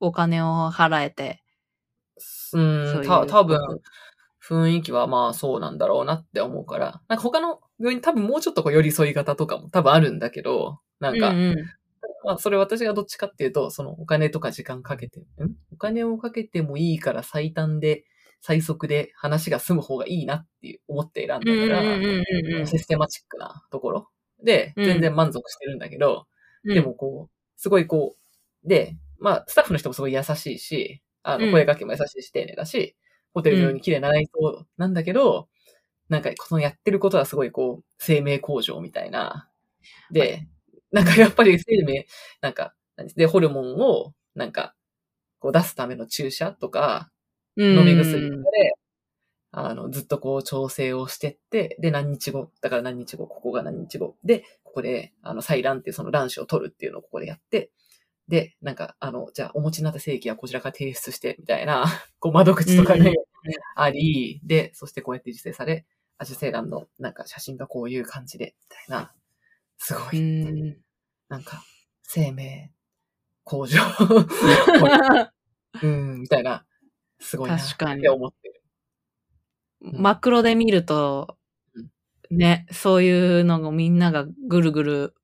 [0.00, 1.42] お金を払えて。
[2.52, 2.58] う
[2.92, 3.58] そん、ういうた、多分
[4.42, 11.56] 雰囲気はまあそうなんだろうなって思うから、なんか他の病院多分もうちょっとこう寄り添い方とかも多分あるんだけど、なんか、うんうん
[12.24, 15.24] まあそれ私がどっちかっていうと、そのお金とか時間かけて、ん
[15.72, 18.04] お金をかけてもいいから最短で、
[18.40, 24.08] 最速で話が済む方がいいなって思って選んだから、システマチックなところ。
[24.42, 24.84] で、うん。
[24.84, 26.26] 全然満足してるんだけど、
[26.64, 26.74] うん。
[26.74, 28.16] でもこう、すごいこ
[28.64, 31.52] う、で、まあ、スタッフの人もすごい優しいし、あの、うん。
[31.52, 32.96] 声掛けも優しいし、丁寧だし、
[33.34, 35.48] ホテルのように綺麗な内装なんだけど、
[36.08, 39.48] なんか、そのやってることはすごいこう、生命工場みたいな。
[40.12, 40.46] で、
[40.92, 42.06] なんかやっぱり生命、
[42.40, 44.74] なんか、何で、ホルモンを、なんか、
[45.40, 47.15] こう出すための注射とか、うん
[47.56, 48.74] 飲み薬とかで、
[49.52, 57.70] あの、ずっとこう調整をしてって、で、何日後、だから何日後、ここが何日後、で、ここで、あの、採卵っていうその卵子を取るっていうのをここでやって、
[58.28, 61.84] で、なんか、あの、じゃあ、お持ちになった正規はこちらから提出して、みたいな、
[62.18, 63.02] こう、窓口とかうん。
[63.02, 63.14] ね、
[63.76, 65.86] あり、で、そしてこうやって受精され、
[66.18, 69.14] あ受精卵の、なんか写真がこういう感じで、みたいな、
[69.78, 70.76] すごうい、ん。
[71.28, 71.62] なんか、
[72.02, 72.72] 生命、
[73.44, 73.80] 工場、
[75.82, 76.66] うん、みたいな、
[77.18, 78.62] すごいな、って思ってる。
[79.80, 81.36] マクロで見ると、
[82.30, 85.14] ね、そういうのがみんながぐるぐる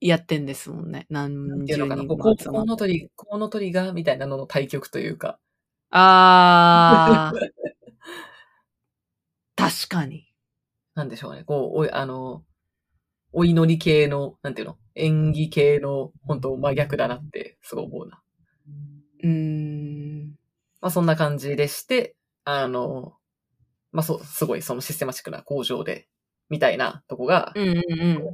[0.00, 1.06] やってんですもんね。
[1.10, 5.38] 何十っていうのかな、人こうこうも集まってコウノトリ、コウノトリが、みたいなのの対局というか、
[5.90, 7.38] あー。
[9.56, 10.26] 確かに。
[10.94, 12.44] なんでしょうね、こう、おい、あの、
[13.32, 18.22] お祈り系の、なんていうの、演技系の、本当真逆だなって、すごい思うな。
[19.24, 19.30] うー
[20.26, 20.37] ん。
[20.80, 22.14] まあ、そんな感じでして、
[22.44, 23.14] あの、
[23.92, 26.08] まあ、そう、すごいそのシステマチックな工場で、
[26.50, 28.24] みたいなとこが、うんうんうん。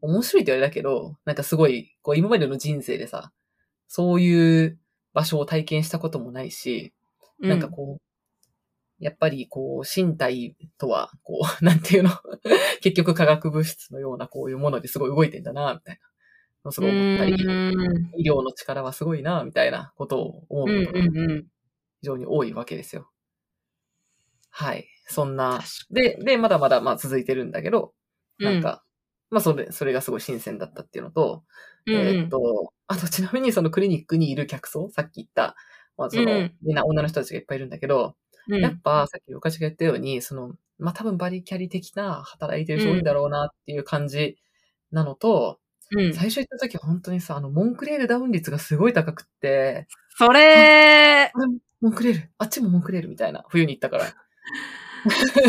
[0.00, 3.32] 面白いって言われたけど、なんかすごい、こう今までの人生でさ、
[3.88, 4.78] そういう
[5.14, 6.92] 場所を体験したこともないし、
[7.40, 8.02] なんかこう、
[9.00, 12.10] やっぱりこう、身体とは、こう、 なんていうの、
[12.82, 16.00] 結局化学物質のようなこういうものですごい動いてんだな、みたい
[16.64, 16.72] な。
[16.72, 18.10] すうん、ごい思ったり、うん。
[18.16, 21.46] 医療の力はすごいな、みたいなことを思うんうことがうんうん。
[22.00, 23.10] 非常に多いわけですよ。
[24.50, 24.86] はい。
[25.06, 27.94] そんな確、で、で、まだまだまあ続いてるんだけど、
[28.38, 28.44] うん。
[28.44, 28.84] なんか、
[29.30, 31.44] まあそれ、それがすごい新鮮だったっていうのと、
[31.86, 32.00] うんうん。
[32.08, 35.56] えーっと、あとちなみにそのクリニックにいる客層、さっき言った、
[35.96, 36.54] まあその、うん。
[36.62, 38.16] みんな女の人たちがいっぱいいるんだけど、
[38.48, 38.60] うん。
[38.60, 44.38] やっぱさっき岡地が言ったように、その、まあ多分バリキャリ的な働いてる人多いんだろうなっていう感じ
[44.92, 45.58] なのと、
[45.90, 46.14] うん。
[46.14, 51.32] 最初行った時本当にさ、あの、モンクレールダウン率がすごい高くって、それ、
[51.80, 54.04] あれモンクレール、あっちもモンクレールみたいな、冬に行ったから。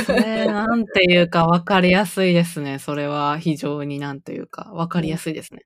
[0.05, 2.79] それ、なんていうか分かりやすいですね。
[2.79, 5.65] それは非常になんというか分かりやすいですね。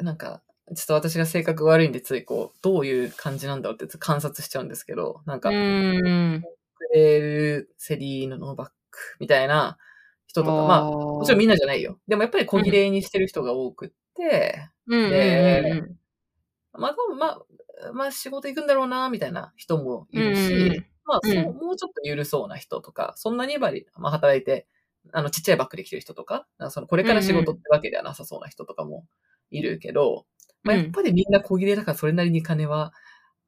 [0.00, 0.42] なんか、
[0.74, 6.42] ちょっと私が性格悪いんで、ついこう、どういう感じなんだろうって観察しちゃうんですけど、なんか、うん。
[6.94, 9.78] レール、セリーヌのバックみたいな
[10.26, 11.98] 人とか、まあ、ももちろんみんなじゃないよ。
[12.06, 15.82] でもやっぱり小切れにしてる人が多くって、うんうんうんで
[16.74, 17.42] まあ、まあ、
[17.94, 20.86] まあ仕事行くんだろうな、みたいな人もいるし、うんうんうん。
[21.04, 21.44] まあ、そううん。
[21.56, 24.66] もうちょっと緩そうな人とか、そんなにばり、まあ、働いて、
[25.12, 29.04] あの、ちっちゃいバッグで来てる人とか、そのこれから仕事ってわけではなさそうな人とかも
[29.50, 30.26] いるけど、
[30.62, 32.92] まあ、やっぱりみんな小切れだからそれなりに金は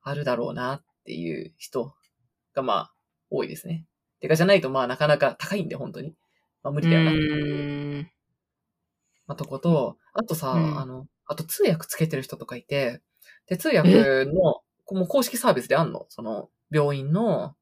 [0.02, 1.94] あるだろうなっていう人
[2.54, 2.94] がまあ
[3.30, 3.86] 多いですね。
[4.20, 6.14] てかじゃないとまあなかなか高いんで本当に。
[6.62, 7.12] まあ無理だよな。
[7.12, 8.10] うん。
[9.26, 10.78] まあ、とこと、あとさ、うん。
[10.78, 13.00] あの、あと通訳つけてる人とかいて、
[13.46, 16.06] で、通訳の、こもう公式サービスであんの？
[16.08, 17.54] その、病院の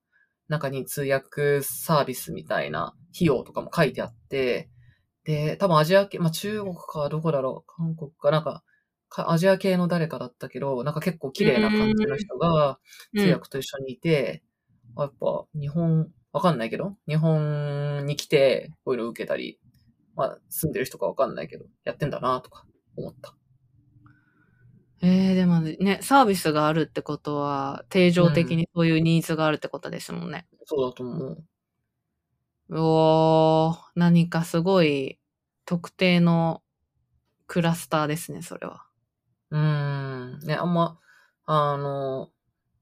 [0.49, 4.69] 中に通訳サービスみたいな費用とかも書いてあって、
[5.25, 8.31] で、多分アジア系、まあ、中国かどこだろう、韓国か？
[8.31, 8.65] なんか、
[9.09, 12.79] かアジア系の誰かだったけど、なんか結構綺麗な感じの人が
[13.17, 14.43] 通訳と一緒にいて、
[14.97, 19.61] あやっぱ日本、わかんないけど、日本に来てこういうの受けたり、
[20.17, 22.65] まあ住んでる人かわかんないけど、やってんだなとか
[22.97, 23.35] 思った。
[25.05, 30.47] えー、でもね、サービスがあるってことは、定常的にそういうニーズがあるってことですもんね。
[30.65, 31.45] そうだと思う。
[32.69, 35.19] うおー、何かすごい
[35.65, 36.63] 特定の
[37.49, 38.87] クラスターですね、それは。
[39.51, 40.39] うーん。
[40.47, 41.01] ね、あんま、
[41.47, 42.31] あの、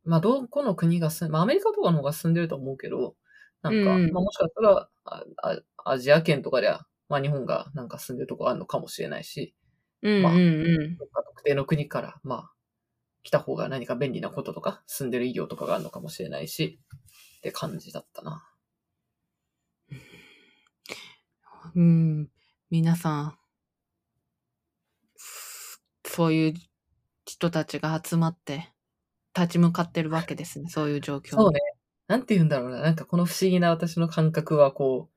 [0.05, 3.17] まあ、どこの国が住ん、まあ、アメリカとかの方が進んでると思うけど、
[3.63, 9.55] なんか、うんまあ、もしかしたら、ああアジア圏とかでは、まあ、日本がなんか住んでるとこあるのかもしれないし、
[10.03, 10.97] まあうんうんうん。
[10.97, 12.53] どっか特定の国から、まあ、
[13.23, 16.81] 来た方が何か便利なこととか、住んでる医療とかがあるのかもしれないし、
[17.39, 18.47] って感じだったな。
[21.75, 22.29] うん。
[22.71, 23.39] 皆さん、
[26.07, 26.55] そういう
[27.25, 28.73] 人たちが集まって、
[29.37, 30.69] 立ち向かってるわけですね。
[30.69, 31.29] そういう状況に。
[31.31, 31.61] そうね。
[32.09, 32.81] なんて言うんだろうな。
[32.81, 35.15] なんかこの不思議な私の感覚はこう、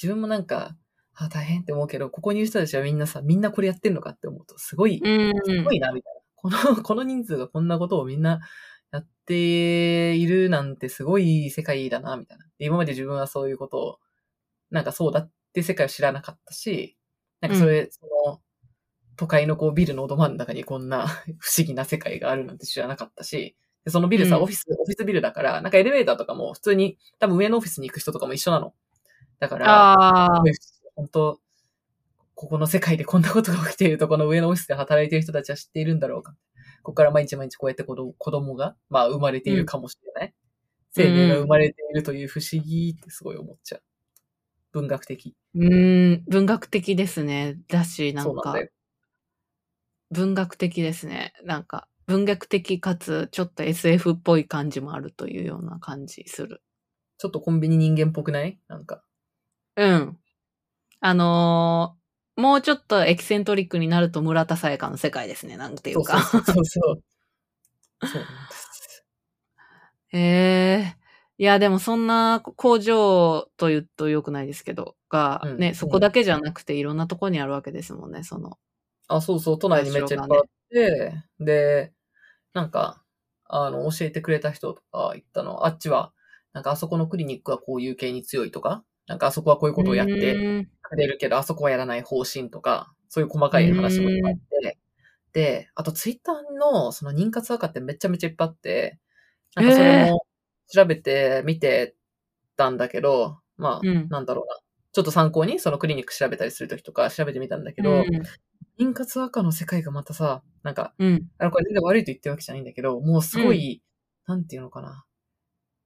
[0.00, 0.76] 自分もなんか、
[1.16, 5.32] あ、大変って思うけど、ここにいる人たちはみんなさ、みんなこれやってんのかって思うと、すごい、うん。
[5.44, 6.20] すごいな、みたいな。
[6.36, 6.50] この、
[6.82, 8.40] この人数がこんなことをみんな
[8.90, 12.44] やっているなんてすごい世界だな、みたいな。
[12.58, 13.98] で今まで自分はそういうことを、
[14.70, 16.98] なんかそうだって世界を知らなかったし、
[17.40, 18.40] なんかそれ、その、
[19.16, 21.06] 都会のこうビルのど真ん中にこんな
[21.38, 28.74] 不思議な世界があるなんて知らなかったし、でそのビルさ、うんオフィス、オフィスビルだから、なんかエレベーターとかも普通に、多分上のオフィスに行く人とかも一緒なの。
[29.38, 30.42] だから、
[30.96, 31.40] 本当
[32.34, 36.34] ここの世界でこんなことが起きていると、この上のオフィスで働いている人たちは知っているんだろうか。
[36.82, 40.34] ここから毎日毎日こうやって子供が、まあ生まれているかもしれない。
[40.92, 43.82] 生命が生まれているという不思議ってすごい思っちゃう。
[44.72, 45.36] 文学的。
[45.54, 47.56] うん、文学的ですね。
[47.68, 48.56] だし、なんか。
[50.10, 51.32] 文学的ですね。
[51.44, 56.62] なんか、文学的かつ、ちょっと SF っぽい感じもあるというような感じする。
[57.18, 58.58] ちょっとコンビニ人間っぽくない？
[58.68, 59.04] なんか。
[59.76, 60.18] うん。
[61.06, 62.04] あのー
[62.36, 65.56] もうちょっとエキセントリックになると村田沙耶香の世界ですね。
[65.56, 66.20] なんていうか。
[66.20, 67.02] そうそうそうそう。
[68.08, 69.04] そうなんです。
[70.08, 70.96] へえ。
[71.38, 78.58] いや、でもそんな工場と言うと良くないですけど、が、うんね、そこだけじゃなくていろんなとこにあるわけですもんね、その。
[79.06, 81.92] あ、そうそう、都内にめっちゃいっぱいあって、で、
[82.52, 83.00] なんか、
[83.44, 86.12] あの、教えてくれた人とか言ったの、あっちは、
[86.52, 94.78] なんかあそこのクリニックはこういう系に強いとか、なんかあそこはこういうことをやってうんくれるけど、あそこはやらない方針とか、そういう細かい話もいっぱいあって、
[95.32, 98.98] で、あとツイッターのその妊活赤ってめちゃめちゃいっぱいあって、
[99.56, 100.26] なんかそれも
[100.68, 101.94] 調べてみて
[102.56, 104.08] たんだけど、まあ、うん。
[104.08, 104.58] なんだろうな。
[104.92, 108.04] ちょっと参考にそのクリニック調べたりするときとか調べてみたんだけど、うん。
[108.78, 111.28] 妊活赤の世界がまたさ、なんか、うん。
[111.38, 113.82] あの、これ全然悪いと言ってるわけじゃないんだけど、もうすごい、
[114.26, 115.04] なんていうのかな。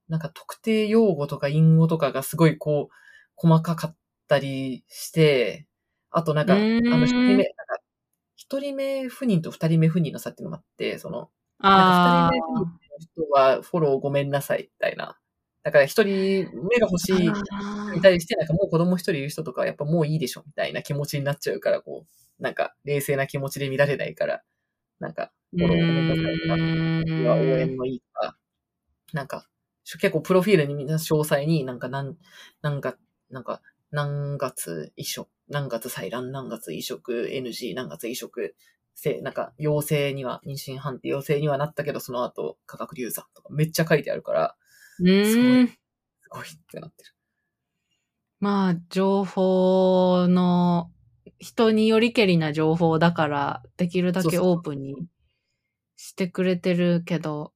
[0.09, 2.95] なんか特定用語とか隠語とかがすごいこう、
[3.39, 3.97] 細かかっ
[4.27, 5.67] たりして、
[6.11, 7.79] あとなんか、あの、一人目、なんか、
[8.37, 15.19] 一人目不妊と二人目不妊の差っていうのもあって、その、あなんか二人目不妊の人はフォローごめんなさい、みたいな。
[15.63, 17.33] だから一人目が欲しい人
[17.95, 24.43] に対して、なんかもう子供一人いる人とかはやっぱもういいでしょ、みたいな気持ちになっちゃうから、こう、なんか冷静な気持ちで見られないから、
[24.99, 28.37] なんか、フォローごめんなさいとか、は応援のいいとか、
[29.13, 29.47] なんか、
[29.85, 32.17] 結構プロフィールにみんな詳細になんか何、
[32.63, 32.97] なんか、
[33.31, 38.55] なんか、何月移植、何月採卵、何月移植、NG、何月移植、
[38.95, 44.57] せなんか、陽性には、妊娠判定陽性にはなったけど、その後、化学流産とかめっちゃ書いてあるから、
[45.01, 45.69] うーん。
[45.69, 45.79] す
[46.29, 47.15] ごいってなってる。
[48.41, 50.91] まあ、情報の、
[51.39, 55.09] 人によりけりな情報だから、できるだけオープンに
[55.97, 57.53] してくれてるけど、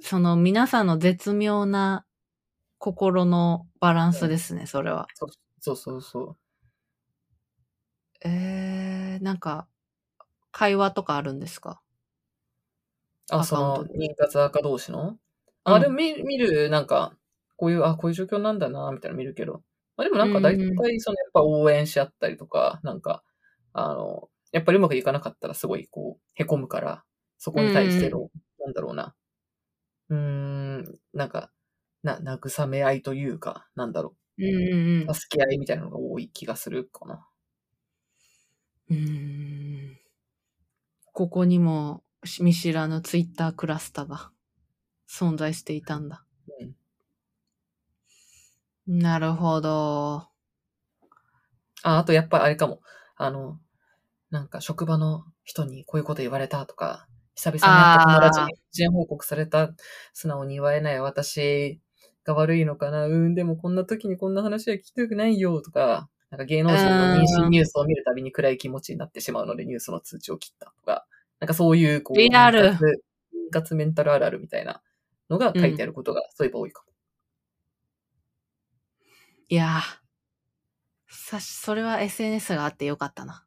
[0.00, 2.04] その皆さんの絶妙な
[2.84, 5.06] 心のバランスですね、それは。
[5.60, 6.36] そうそうそう。
[8.24, 9.68] えー、なんか、
[10.52, 11.82] 会話とかあるんですか？
[13.30, 15.18] あ、アその妊活赤同士の？
[15.66, 17.16] うあ、んでも見見る、なんか、
[17.56, 19.62] こういう、あ、こういう状況なんだな、みたいなの見るけど。
[19.96, 23.22] まあでもなんか大うん体、その、やっぱ応援し合ったりとか、なんか、
[23.72, 27.04] あの、やっぱりうまくいかなかったらすごい、こう、凹むから、
[27.38, 29.14] そこに対しての、なんだろうな。
[30.10, 31.52] うーん、なんか、
[32.04, 37.26] な、慰め合いというか、なんだろうんうんう、助け合いみたいなのが多い気がするかな。
[38.90, 39.98] うん。
[41.12, 42.02] ここにも
[42.40, 44.30] 見知らぬツイッタークラスターが
[45.08, 46.24] 存在していたんだ。
[46.60, 46.74] うん。
[48.86, 50.28] なるほど。
[51.82, 52.80] あ、あとやっぱあれかも。
[53.16, 53.58] あの、
[54.30, 59.74] なんか職場の人にこういうこと言われたとか、久々に会った友達に事前報告された、
[60.14, 61.80] 素直に言えない私
[62.24, 63.06] が悪いのかな？
[63.06, 71.06] うん、でもこんな時にこんな話は聞きたくないよとか、なんか芸能人の妊娠ニュースを見るたびに暗い気持ちになってしまうのでニュースの通知を切ったとか、
[71.38, 72.76] なんかそういう、こう、リアル妊
[73.52, 74.82] 活メンタルあるあるみたいな
[75.28, 76.92] のが書いてあることが、そういえば多いかも。
[79.48, 80.04] いやー
[81.08, 83.44] さし、それは SNS があってよかったな。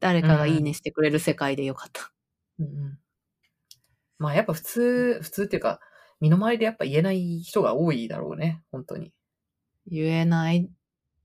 [0.00, 2.12] 誰かがいいねしてくれる世界でよかった。
[2.58, 2.98] うんうん
[4.18, 5.80] まあやっぱ普通、普通っていうか、
[6.22, 9.12] 身の回りでやっぱ言えない人が多いだろうね、本当に。
[9.88, 10.70] 言えない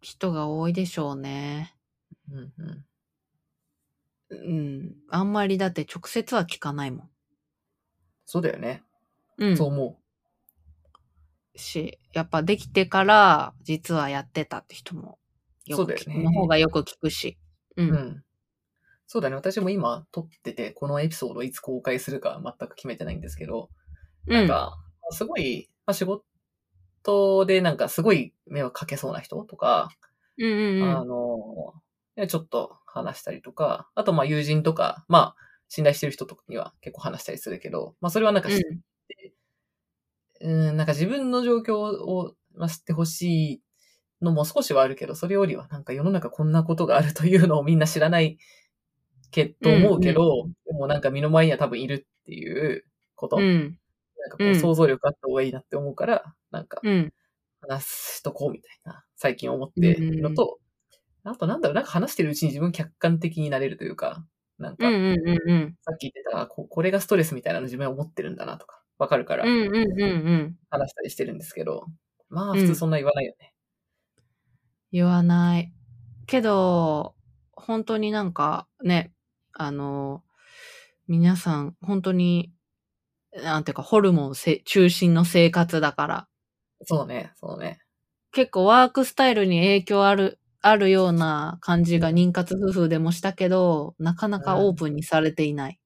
[0.02, 1.76] 人が多いでしょうね。
[2.32, 2.86] うんうん。
[4.30, 4.96] うん。
[5.12, 7.10] あんまりだって直接は聞かないもん。
[8.26, 8.82] そうだよね。
[9.38, 9.56] うん。
[9.56, 10.00] そう思
[11.56, 15.20] し、やっぱできてから実はやってたって人も
[15.68, 17.38] よく聞くそうだよねの方がよく聞くし。
[17.76, 17.84] う。
[17.84, 18.24] うんん。
[19.06, 19.36] そうだね。
[19.36, 23.70] 私も今撮ってて、このエピソードをいつ公開するか全く決めてないんですけど、
[24.26, 24.34] うん。
[24.34, 24.78] なんか、
[25.12, 29.90] すごい、まあ、仕事でなんかすごい迷惑かけそうな人とか、
[30.38, 30.98] うんうんうん。
[30.98, 31.74] あの、
[32.16, 35.36] ねちょっと話したりとか、あとまあ友人とか、まあ
[35.70, 39.34] 信頼してる人とかには結構話したりするけど、まあそれはなんか知って、
[40.42, 43.62] うん、なんか自分の状況をまあ知ってほしい
[44.22, 48.38] のも少しはあるけど、それよりはなんか世の中こんなことがあるというのをみんな知らない
[49.32, 53.78] けと思うけど、でもなんか身の前には多分いるっていうこと、うん。
[54.30, 57.14] なんかこう想像力あった方がいいなって思うから、なんかうん。
[57.62, 60.60] 話しとこうみたいな、最近思ってるのと、
[61.24, 64.26] あとなんだろう、なんか話してるうちに自分客観的になれるというか、
[64.60, 65.76] なんか、うんうんうんうん。
[65.82, 70.58] さっき言ってた、ここれがストレスみたいなの自分は思ってるんだなとか、わかるからうんうんうんうん。
[70.70, 71.86] 話したりしてるんですけど、
[72.30, 73.54] まあうん普通そんな言わないよね。
[74.92, 75.74] 言わない。
[76.26, 77.16] けど、
[77.54, 79.12] 本当になんかね、
[79.54, 80.24] あの、
[81.08, 82.52] 皆さん本当に、
[83.44, 86.28] なんていうか、ホルモンせ中心の生活だから、
[86.84, 87.80] そうね、そうね。
[88.32, 95.80] 結構ワークスタイルに影響ある、あるような感じが妊活夫婦でもしたけど、なかなかオープンにされていない。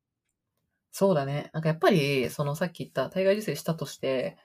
[0.91, 1.49] そうだね。
[1.53, 4.37] なんかやっぱり、そのさっき言った体外受精したとして、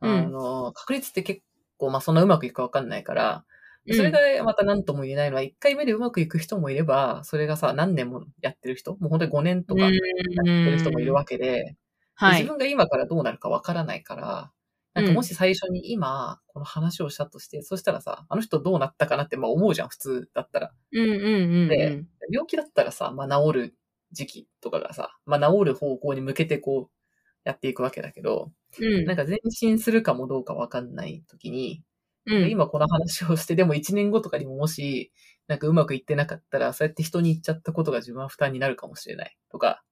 [0.00, 1.40] うんあの、確率って結
[1.78, 3.44] 構、まあそんなうまくいくかわかんないから、
[3.92, 11.76] それがまた何とも言えないのは、1回目でうまくいく人もいれば、それがさ、何年もやってる人、もう本当に5年とかやってる人もいるわけで、
[12.14, 12.42] はい。
[12.42, 14.52] 自分が今からどうなるかわからないから、
[14.94, 20.72] なんかもし最初に今、この話をしたとして、そしたらさ、あの人どうなったかなってまあ思うじゃん、普通だったら。
[20.92, 21.68] うんうんうんうん。
[21.68, 23.74] で病気だったらさ、まあ治る
[24.12, 26.94] 時期とかがさ、まあ治る方向に向けてこう、
[27.42, 29.04] やっていくわけだけど、うん。
[29.04, 31.82] なんか前進するかもどうかわかんない時に、
[32.26, 35.12] うん、今この話をして、でも1年後とかにももし、
[35.46, 39.82] なんかうまくいってなかったら、そうやって人に言っちゃったことが自分は負担になるかもしれないとか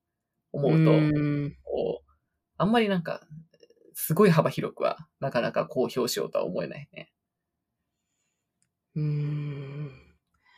[0.52, 2.11] 思うと、うんこう、
[2.62, 3.26] あんまりなんか、
[3.92, 7.12] すごい幅広くは、なかなか公表しようとは思えないね。
[8.94, 9.90] うん。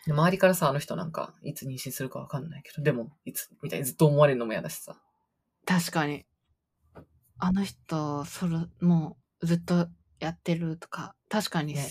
[0.05, 5.01] で周りからさ、あの人なんか、いつ妊娠するかわかんないけど、でも、いつ、みたいにずっと思われるのも嫌だしさ。
[5.65, 6.27] 確かに。
[7.39, 9.89] あの人、それ、もう、ずっと
[10.21, 11.89] やってるとか、確かに、ね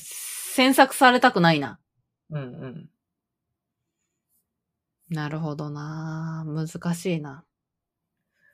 [0.56, 1.80] 詮索されたくないな。
[2.30, 2.89] うんうん。
[5.10, 7.43] なるほどな難しいな。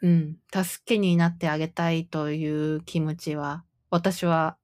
[0.01, 0.37] うん。
[0.51, 4.57] 助けになってあげたいという気持ちは、私は、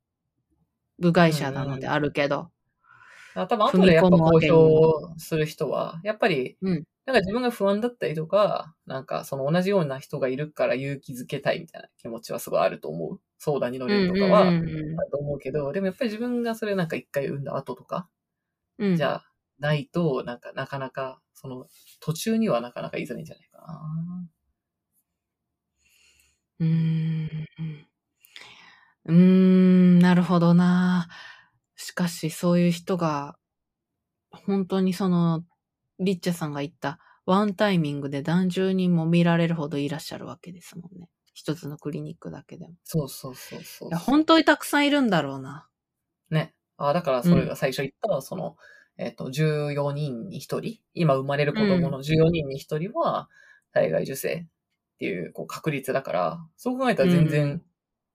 [0.98, 2.52] 部外者なのであるけど。
[3.36, 13.22] あ多分後でやっぱ公表する人は、やっぱり、うんなんか自分が不安だったりとか、なんかその同じような人がいるから勇気づけたいみたいな気持ちはすごいあると思う。
[13.38, 14.62] 相談に乗れるとかは、ある
[15.12, 18.10] と思うけど、でもやっぱり自分がそれなんか一回産んだ後とか、
[18.80, 18.96] うんうん。
[18.96, 21.68] じゃあ、ないと、なんか、なかなか、その、
[22.02, 24.28] 途中にはなかなか言いづらいんじゃないかな。
[26.60, 27.88] うーん。
[29.06, 31.10] うーん、なるほどな。
[31.76, 33.38] しかし、そういう人が、
[34.32, 35.44] 本当にその、
[36.00, 41.10] リッチャさんが言った、ワンタイミングで何十人も見られるほどいらっしゃるわけですもんね。
[41.34, 42.76] 一つのクリニックだけでも。
[42.84, 45.68] そうそうそうそういや、本当にたくさんいるんだろうな。
[46.30, 46.54] ね。
[46.78, 48.58] あだからそれが最初言った、その、
[48.98, 53.30] えっ、と、14人に1人、今生まれる子供の14人に1人は、
[53.72, 54.48] 体外受精
[54.96, 57.62] っていうこう確率だから、そう考えたら全うん然、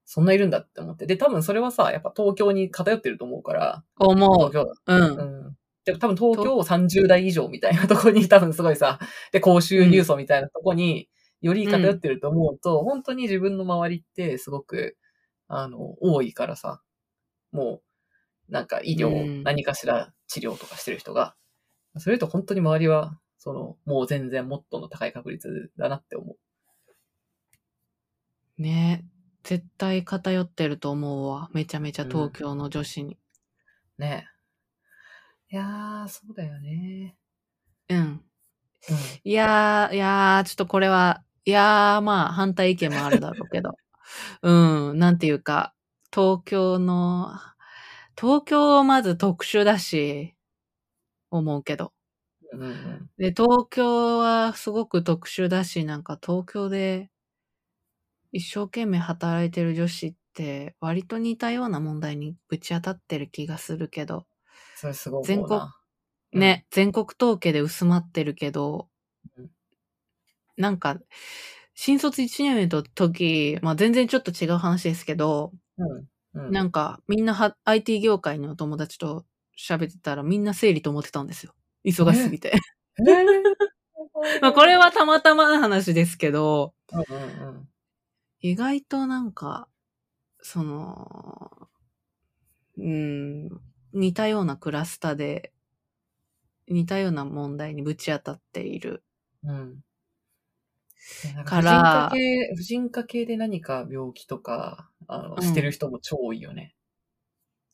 [0.07, 1.07] そんないるんだって思って。
[1.07, 4.51] で、多分それはさ、やっぱ東京に偏ってると思うから、思う。
[4.51, 5.03] 東京、うん。
[5.47, 5.57] うん。
[5.85, 8.99] で多分東京30代以上みたいなとこに 多分すごいさ、
[9.33, 11.09] で、公衆入層みたいなとこに
[11.43, 14.97] より偏ってると思うと、本当に自分の周りってすごく、
[15.49, 16.83] あの、多いからさ、
[17.53, 17.83] も
[18.49, 21.37] う、なんか医療、うん何かしら治療とかしてる人が、
[21.99, 26.37] それと本当に周りは、その、もう全然もっとの高い確率だなって思う。
[28.61, 29.05] ね
[29.43, 31.49] 絶対偏ってると思うわ。
[31.53, 33.19] めちゃめちゃ東京の女子に。
[33.99, 34.27] ね
[35.51, 35.55] え。
[35.55, 37.17] いやー、そうだよね。
[37.89, 37.99] うん。
[37.99, 38.23] うん。
[39.25, 43.77] いやー、いやー、ちょっとこれは、いやー、まあ、反対意見もあるだろうけど。
[44.43, 45.75] うん、なんていうか、
[46.13, 47.33] 東京の、
[48.17, 50.35] 東京はまず特殊だし、
[51.31, 51.93] 思うけど。
[52.53, 53.11] うんうん。
[53.19, 57.11] で、東京はすごく特殊だし、なんか東京で
[58.33, 64.27] 一生懸命働いてる女子って割と似たような問題にぶち当たってる気がするけど、
[64.75, 65.69] それすごい全国思
[66.33, 68.89] うんね、全国統計で薄まってるけど
[69.37, 69.51] うん、
[70.57, 70.99] なんか、
[71.75, 76.07] 新卒1年目の時、まあ全然ちょっと違う話ですけど、うん。
[76.35, 76.53] うん。
[76.53, 79.25] なんかみんなは IT 業界の友達と
[79.59, 81.55] 喋ってたらみんな生理と思ってたんですよ。
[81.85, 82.53] 忙しすぎて。
[82.55, 83.43] えー
[84.43, 87.70] まあこれはたまたまな話ですけど、うんうんうん。
[88.41, 89.69] 意外となんか、
[90.41, 91.69] その、
[92.79, 93.49] うん、
[93.93, 95.53] 似たようなクラスターで、
[96.69, 99.05] 似たような問題にぶち当たっている。
[99.43, 99.81] うん。
[101.45, 106.75] から婦人科系、婦人科系で何か病気とか、あの、うんしてる人も超多いよね。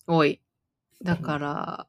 [0.06, 0.40] 多い。
[1.02, 1.88] だから、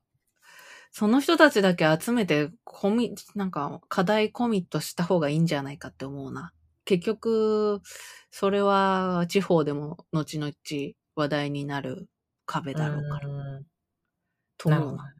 [0.91, 6.53] その人たちだけ集めて、コミ、なんか、課題コミットした方がいいんじゃないかって思うな。
[6.88, 7.81] 結局、
[8.31, 10.53] それは地方でも後々
[11.15, 12.07] 話題になる
[12.45, 13.27] 壁だろうから。
[13.29, 13.31] う
[13.61, 13.67] ん
[14.57, 15.13] と思うな。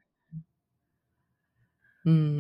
[2.05, 2.39] うん。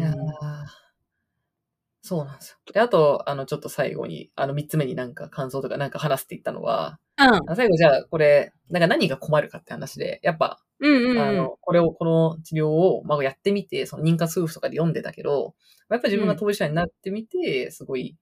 [2.03, 2.57] そうなんですよ。
[2.73, 7.51] で、あと、あの、ちょっと最後に、あの、三つ目になんか感想とかなんか話すって言ったのは、うん。
[7.51, 11.19] あ最後じゃあ、これ、なんか何が困るかって話で、やっぱ、うんうんうん。
[11.21, 15.55] あの、これを、この治療を、まあ、やってみて、その妊活夫婦とかで読んでたけど、
[15.89, 18.15] やっぱり自分が当事者になってみて、すごい、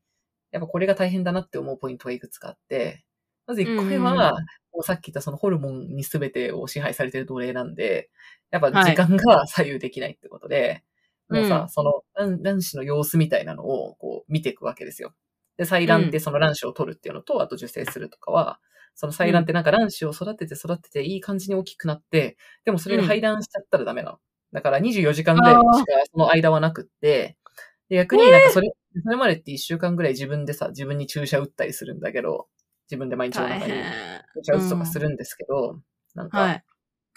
[0.55, 3.03] やっぱこれが大変だなって思うポイントがいくつかあって、
[3.45, 4.31] まず1個目は、
[4.71, 8.09] もうさっき言ったそのホルモンに全てを支配されてる奴隷なんで、
[8.51, 10.83] やっぱ時間が左右できないってことで、はい
[11.27, 15.13] もうさ、うんその卵卵子の様子みたいなのをこう見ていくわけですよ。
[15.57, 18.59] で、採卵ってその卵子を取るっていうのと、あと受精するとかは、
[18.93, 24.19] その採卵ってなんか卵子を育てて育てていい感じに大きくなって、でもそれが排卵しちゃったらダメなの。
[24.53, 25.65] だから24時間ぐらいしか
[26.11, 27.37] その間はなくって、
[27.89, 28.69] で逆になんかそれ、
[29.03, 32.47] それまでって1週間ぐらい自分でさ、自分に注射打ったりするんだけど、
[32.89, 33.83] 自分で毎日の大中に変。
[34.43, 35.79] 注射打つとかするんですけど、
[36.13, 36.63] なんか、はい。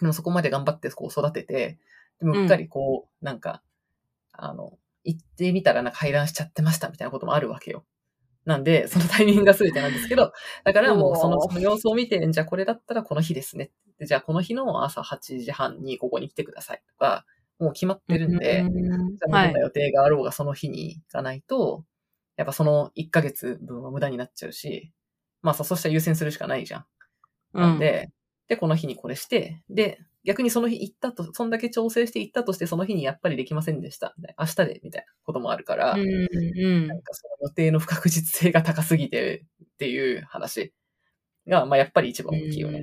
[0.01, 1.79] でもそこまで頑張ってこう育てて、
[2.21, 3.63] でもうっかりこう、なんか、
[4.33, 7.85] あの、行ってみたらなんか排卵しちゃってましたみたいなこともあるわけよ。
[8.45, 10.33] なんで、そのタイミングが全てなんですけど、
[10.65, 13.71] だからもうそのその様子を見て、じゃあこれだったらこの日ですね。
[13.99, 17.27] でじゃあこの日の朝8時半にここに来てくださいとか、
[17.59, 19.61] もう決まってるんで、うん。
[19.61, 21.85] 予定があろうがその日に行かないと、
[22.37, 24.93] やっぱその1ヶ月分は無駄になっちゃうし、
[25.43, 26.87] まあさ、そしたら優先するしかないじゃん。
[27.53, 28.11] なんで、
[28.49, 34.15] で、この日にこれして、で、逆にその日行ったと、そんだけ調整して行ったとして、その日にやっぱりできませんでした。
[34.19, 40.73] みたいな明日で、みたいなこともあるから、うん、うんなんかその予定の不確実性が高すぎてっていう話
[41.47, 42.83] が、まあやっぱり一番大きいよね。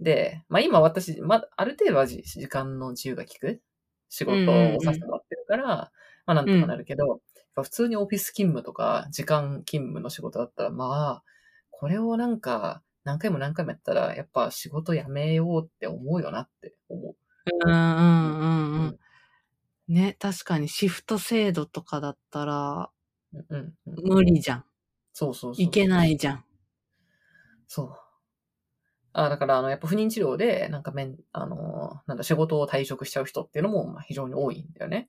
[0.00, 3.60] で、まあ今私、まあある程度はじ時間の自由が利く
[4.08, 5.90] 仕事をさせてもらってるから、ま
[6.26, 7.20] あなんとかなるけど、
[7.54, 11.24] 普通にオフィス勤務とか時間勤務の仕事だったら、まあ、
[11.70, 17.16] これをなんか何回も何回もやったら、やっぱ仕事辞めようって思うよなって思う。
[17.66, 18.98] うんうんうんうん。
[19.88, 22.90] ね、確かにシフト制度とかだったら
[23.32, 24.64] うんうんうん、無理じゃん。
[25.12, 25.64] そうそうそう。
[25.64, 26.44] いけないじゃん。
[27.66, 28.07] そう。
[29.12, 35.08] あだから、あの、やっぱ不妊治療で、なんかめん、あの、なんだ、仕事を退職しちゃう人っていうのも、まあ、非常に多いんだよね。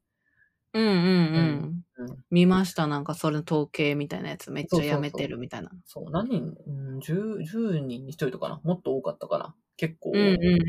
[0.74, 2.08] うんうんうん。
[2.08, 2.18] うん。
[2.30, 2.88] 見ました。
[2.88, 5.72] なんかそれの統計みたいなやつめっちゃやめてるみたいな。
[5.86, 10.12] そう、何人、うん、10、10人に1人とかなもっと多かったかな結構。
[10.12, 10.60] うんうんうん。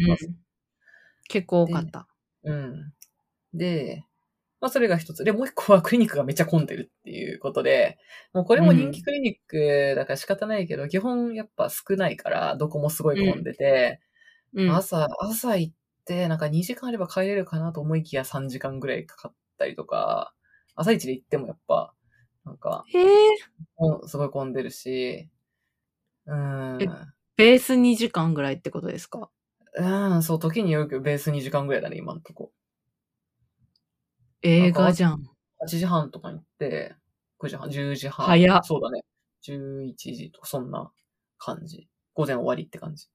[1.29, 2.09] 結構多かった。
[2.45, 2.93] うん。
[3.53, 4.05] で、
[4.61, 5.25] まあそれが一つ。
[5.25, 7.99] で、もう一個はクリニックがめっちゃ混んでるっていうことで、
[8.35, 14.01] もうこれも人気クリニックだから仕方ないけど、基本やっぱ少ないから、どこもすごい混んでて、
[14.55, 14.69] うん。
[14.71, 15.75] 朝、朝行っ
[16.07, 20.35] て、なんか2時間あれば帰れるかなと思いきや3時間ぐらいかかったりとか、
[20.77, 21.95] 朝一で行ってもやっぱ、
[22.45, 22.87] なんか、
[24.07, 25.29] すごい混んでるし、
[26.27, 26.81] うーん。
[26.83, 26.87] え
[27.37, 29.31] ベース2時間ぐらいってことですか？
[29.77, 32.53] うん、そう、時によくベース2時間ぐらいだね、今んとこ。
[34.43, 35.23] 映画じゃん。
[35.63, 36.95] 8時半とかに行って、
[37.39, 38.27] 9時半、10時半。
[38.27, 39.05] 早っそうだね。
[39.43, 40.91] 11時とか、そんな
[41.39, 41.89] 感じ。
[42.15, 43.09] 午前終わりって感じ。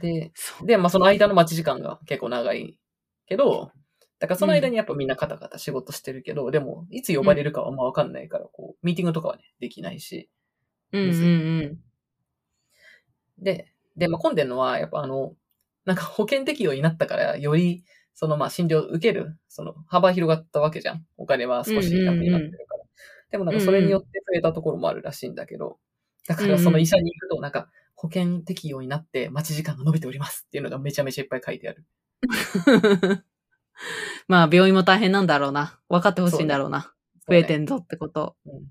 [0.00, 0.32] で。
[0.64, 2.78] で、まあその間の待ち時間が結構長い
[3.26, 3.72] けど、
[4.18, 10.30] だからその間にやっぱみんなカタカタ仕事してるけど、でも、いつ呼ばれるかはまあわかんないから、こう、ミーティングとかはね、できないし。
[10.92, 11.80] うんうんう
[13.40, 13.44] ん。
[13.44, 15.34] で、で、まあ混んでるのは、やっぱあの、
[15.84, 17.84] なんか保険適用になったから、より、
[18.14, 21.04] そのまあ診療受ける、その幅広がったわけじゃん。
[21.16, 22.84] お金は少し楽になってるから。
[23.30, 25.78] でもなんかそれによって増えたところもあるらしいんだけど、
[26.28, 31.84] だからその医者に行くと、なんか保険適用になって待ち時間が伸びておりますっていうのがめちゃめちゃいっぱい書いてある。
[34.28, 35.80] まあ、病院も大変なんだろうな。
[35.88, 36.94] 分かってほしいんだろうな。
[37.28, 38.36] 増えてんぞってこと。
[38.44, 38.66] うん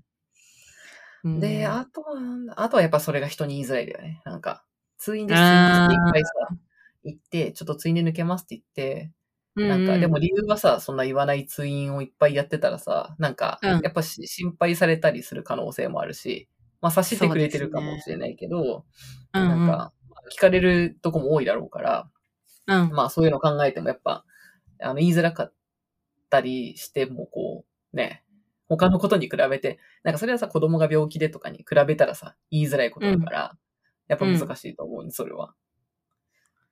[1.24, 2.18] で、あとは、
[2.56, 4.20] あとはやっぱそれが人に言いづらいだよね。
[4.26, 4.62] なんか、
[4.98, 6.30] 通院で通院って一回さ、
[7.04, 9.10] 行って、ちょっと通院で抜けますって言って、
[9.56, 16.48] なんか、でも、理由はさ、そんな言わない通院をいっぱいやってたらさ、なんか、うんやっぱし心配されたりする可能性もあるし、
[16.80, 18.84] まあ、察してくれてるかもしれないけど、
[19.32, 19.92] うんうんなんか、まあ
[20.34, 22.10] 聞かれるとこも多いだろうから、
[22.66, 22.90] うん。
[22.90, 24.24] まあそういうのを考えてもやっぱ、
[24.80, 25.52] あの、言いづらかっ
[26.30, 28.24] たりしても、こう、ね、
[28.68, 33.56] 他のことに比べて、なんかそれはさ、子供が病気でとかに比べたらさ、言いづらいことだから、
[34.08, 35.54] やっぱ難しいと思うね、それは。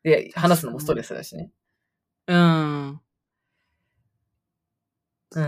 [0.02, 1.50] で、話すのもストレスだしね。
[2.26, 2.88] うん。
[2.90, 3.00] うん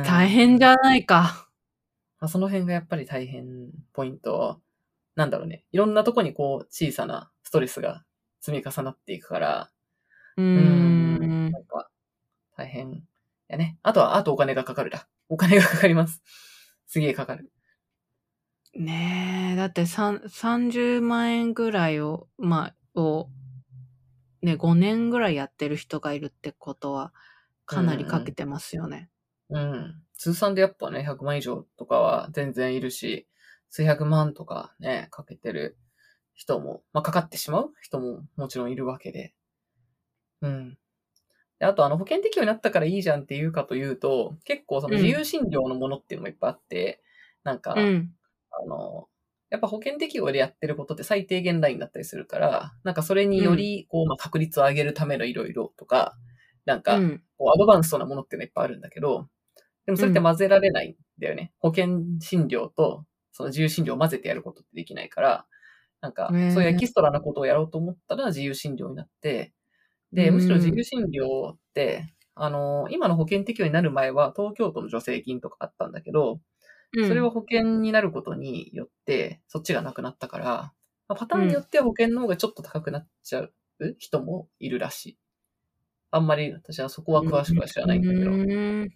[0.03, 1.49] 大変じゃないか。
[2.21, 4.61] まあ、その辺がやっぱり大変ポイント。
[5.15, 5.65] なんだろうね。
[5.73, 8.05] いろんなとこにこう、小さなストレスが
[8.41, 9.71] 積み重なっていくから、
[10.37, 11.51] うんん。
[11.53, 11.89] なんか、
[12.57, 13.05] 大変
[13.49, 13.79] やね。
[13.83, 15.09] あとは、あとお金がかかるだ。
[15.29, 16.23] お金がかかります。
[16.87, 17.51] すげえかかる。
[18.75, 23.31] ねえ、だって三30万円ぐらいを、まあ、を、
[24.45, 27.13] ね、5年ぐらいやってる人がいるってことは、
[27.67, 29.09] かなりかけてますよね。
[29.49, 30.03] うん。
[30.17, 33.27] 通算でやっぱね、100万以上とかは全然いるし、
[33.71, 35.79] 数百万とかね、かけてる
[36.35, 39.35] 人も、まあ、かかってしまう人ももちろんいるわけで。
[40.43, 40.79] うん。
[41.59, 47.03] であと、あの、保険適用になったからいいじゃんっていうかというと、結構そのうん自由診療のものっていうのもいっぱいあって、
[47.45, 48.15] なんか、うん。
[48.51, 49.09] あの、
[49.55, 56.17] やっぱ保険適用でやってることって最低限ラインだったりするから、なんかそれにより、こう、まあ、確率を上げるためのいろいろとか、
[56.65, 57.23] なんか、うん。
[57.39, 59.29] こうアドバンストなものっていうのいっぱいあるんだけど、
[59.87, 61.53] でもそれって混ぜられないんだよね。
[61.59, 65.47] 保険診療とその自由診療を混ぜてやることってできないから、
[66.01, 69.53] なんか、そういうエキストラなことをやろうと思ったら自由診療になって、
[70.13, 76.41] で、うんむしろ自由診療って、あの、今の保険適用になる前は東京都の助成金とかあったんだけど、
[76.97, 77.09] うん。
[77.09, 80.47] それは保険になることによって、そっちがなくなったから、
[81.09, 83.53] まあパターンによっては保険の方がちょっと高くなっちゃう
[83.99, 85.19] 人もいるらしい。
[86.11, 88.31] あんまり私はそこは詳しくは知らないんだけど。
[88.31, 88.95] うーん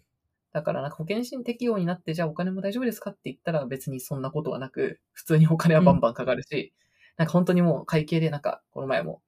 [0.52, 6.72] だからなんか保険診適用になって、じゃあお金も大丈夫ですかって言ったら別にそんなことはなく、普通にお金はバンバンかかるし、
[7.16, 9.20] なんか本当にもう会計でなんか、この前も、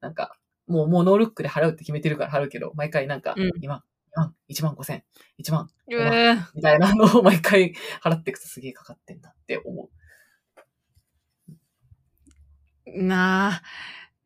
[0.00, 3.80] なんか、もう、もうノールックで払うって決めてるから払うけど、毎回なんか、うん2
[4.16, 5.04] 万、2万、1万5千、
[5.38, 9.88] 1万、う5万、ーみたいなのを毎回払っていくとすげえかかってんだって思う。
[12.86, 13.62] なあ。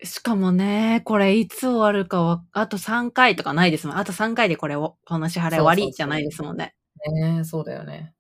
[0.03, 3.97] しかもね、これいつ終わるかは、あと3回とかないですもん。
[3.99, 6.75] あと3回でこれを、この支払い終わりじゃないですもんね。
[7.13, 8.15] ねえ、そうだよね。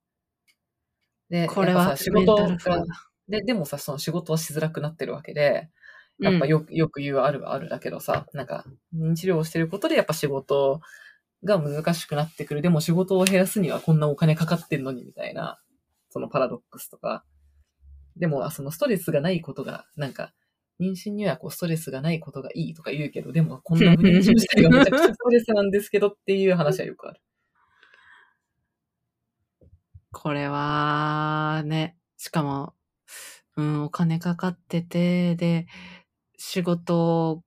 [1.30, 2.36] で、これは仕事。
[3.28, 5.70] で、でもさ、その仕事はしづらくなってるわけで、
[6.18, 8.64] やっぱうんよく、よく言うあるはあるだけどさ、なんか、
[8.94, 10.80] 認知療をしてることでやっぱ仕事
[11.44, 12.62] が難しくなってくる。
[12.62, 15.60] でも仕事を減らすにはこんなお金かかってんのにみたいな、
[16.10, 17.24] そのパラドックスとか。
[18.16, 20.32] でも、そのストレスがないことが、なんか、
[20.80, 27.20] 妊娠にはこうストレスがないことがいいとか言うけど、でもこんな不妊治自体がめちゃくちゃストレスなんですけどっていう話はよくある。
[30.12, 32.74] これは、ね、しかも、
[33.56, 35.66] うん、お金かかってて、で、
[36.38, 37.42] 仕事を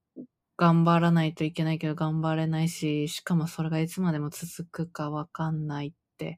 [0.63, 6.37] 頑張らないといけないけど頑張れないし、しかもそれがいつまでも続くかわかんないって、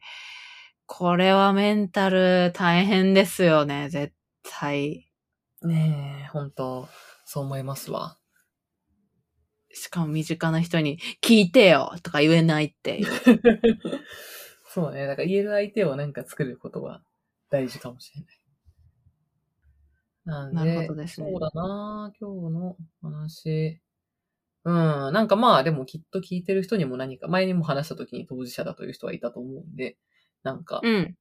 [0.87, 5.11] これはメンタル大変ですよね、絶対。
[5.61, 6.87] ねえ、本当
[7.23, 8.17] そう思いますわ。
[9.71, 13.07] しかも身近な人に、聞いてよとか言えないっていう。
[14.65, 15.05] そうね。
[15.05, 17.03] だから言える相手をなんか作ることは
[17.51, 18.39] 大事かもしれない。
[20.25, 23.84] なんで、なるほどですねそうだな今日の話。
[24.65, 25.13] うん。
[25.13, 29.97] なんかまあでもきっと聞いてる人にも何か、前にも話した時に当事者だという人はいたと思うんで、
[30.43, 31.15] なんか、うん。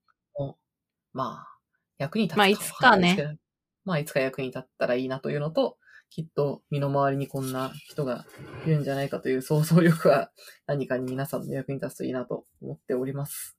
[1.12, 1.58] まあ、
[1.98, 3.38] 役に立つまあいつかね。
[3.84, 5.76] まあ、いつか役に立ったらいいなというのと、
[6.08, 8.24] きっと身の回りにこんな人が
[8.66, 10.30] いるんじゃないかという想像力は
[10.66, 13.56] 何かに皆さんの役に立つといいなと思っております。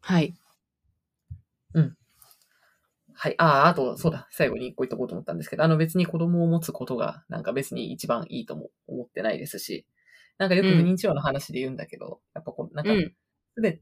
[0.00, 0.34] はい。
[3.16, 3.34] はい。
[3.38, 4.28] ああ、あと、そうだ。
[4.30, 9.86] 最後に一個言っとこうと思ったんですけど、あの別に子供を持つことが、なんか別に一番いいとも思ってないですし、
[10.38, 13.62] なんかよく不妊治療の話で言うんだけど、やっぱこう、なんか、うん。
[13.62, 13.80] で、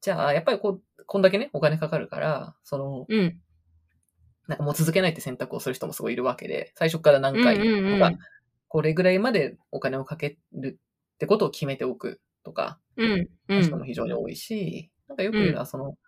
[0.00, 3.40] じゃあ、やっぱりこう、こんだけね、お金かかるから、その、うん。
[4.48, 8.18] なんかもう続けないって選択をする人もすごいいるわけで、最初から何回とか、うんうんうん
[8.72, 10.78] これぐらいまでお金をかける
[11.14, 13.28] ってことを決めておくとか、うん。
[13.48, 13.86] う人もん。
[13.86, 15.98] 非常に多いし、なんかよく言うのは、その、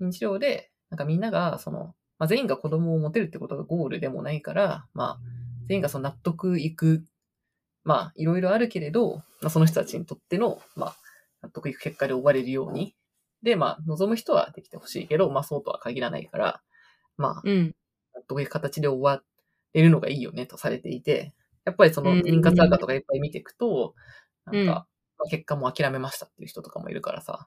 [0.00, 5.18] 認知症で、なんかみんなが、その、まあ、全員が子供を持てるってことがゴールでもないから、まあ、
[5.66, 7.02] 全員がその納得いく、
[7.82, 10.96] まあ、いろいろあるけれど、まあ、その人たちにとっての、まあ、
[11.42, 12.94] 納得いく結果で終われるように、
[13.42, 16.62] で、まあ、望む人はできてほしいけど、まあ、そうとは限らないから、
[17.16, 17.74] まあ、うん。
[18.14, 19.22] 納得いく形で終わ
[19.72, 21.32] れるのがいいよねとされていて、
[21.64, 23.94] やっぱりそのうん妊活赤とかいっぱい見ていくと、
[24.44, 24.86] なんか、うんまあ
[25.30, 27.46] 結果もう諦めましたっていう人とかもいるからさ、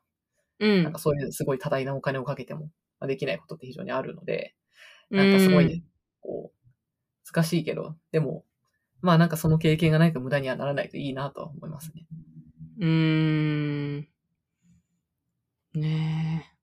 [0.60, 1.00] うんなんか。
[1.00, 2.70] そういうすごい多大なお金をかけても
[3.00, 4.56] まあできないことって非常にあるので、
[5.14, 5.84] なんかすごい、
[6.22, 8.46] こう、難しいけど、でも、
[9.02, 12.06] まあなんかその経験がないと無駄にはならないといいなとは思いますね。
[12.80, 14.08] うーん。
[15.76, 16.54] ね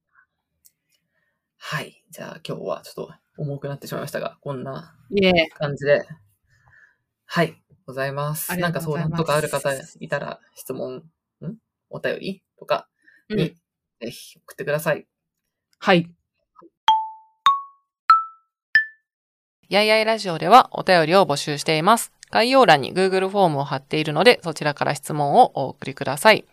[1.58, 2.02] はい。
[2.10, 4.96] じゃあ今日はちょっと重くなってしまいましたが、こんな
[5.58, 6.04] 感じで。
[7.26, 7.62] はい。
[7.86, 8.52] ございます。
[8.52, 9.70] ありなんか相談とかある方
[10.00, 11.56] いたら質問、ん？
[11.90, 12.88] お便りとか
[13.28, 13.54] うんに、
[14.00, 15.06] ぜひ送ってください。
[15.78, 16.14] はい。
[19.70, 22.10] やいやいラジオではお便りを募集しています。
[22.32, 26.44] 概要欄に Google フォームを貼っているので、そちらから質問をお送りください。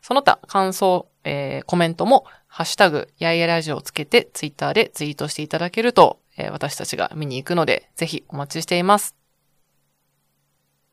[0.00, 9.21] その他、感想、えーコメントも、ハッシュタグ、やいやいラジオをつけて、ツイッターでツイートしていただけると、えー私たちが見に行くので、ぜひお待ちしています。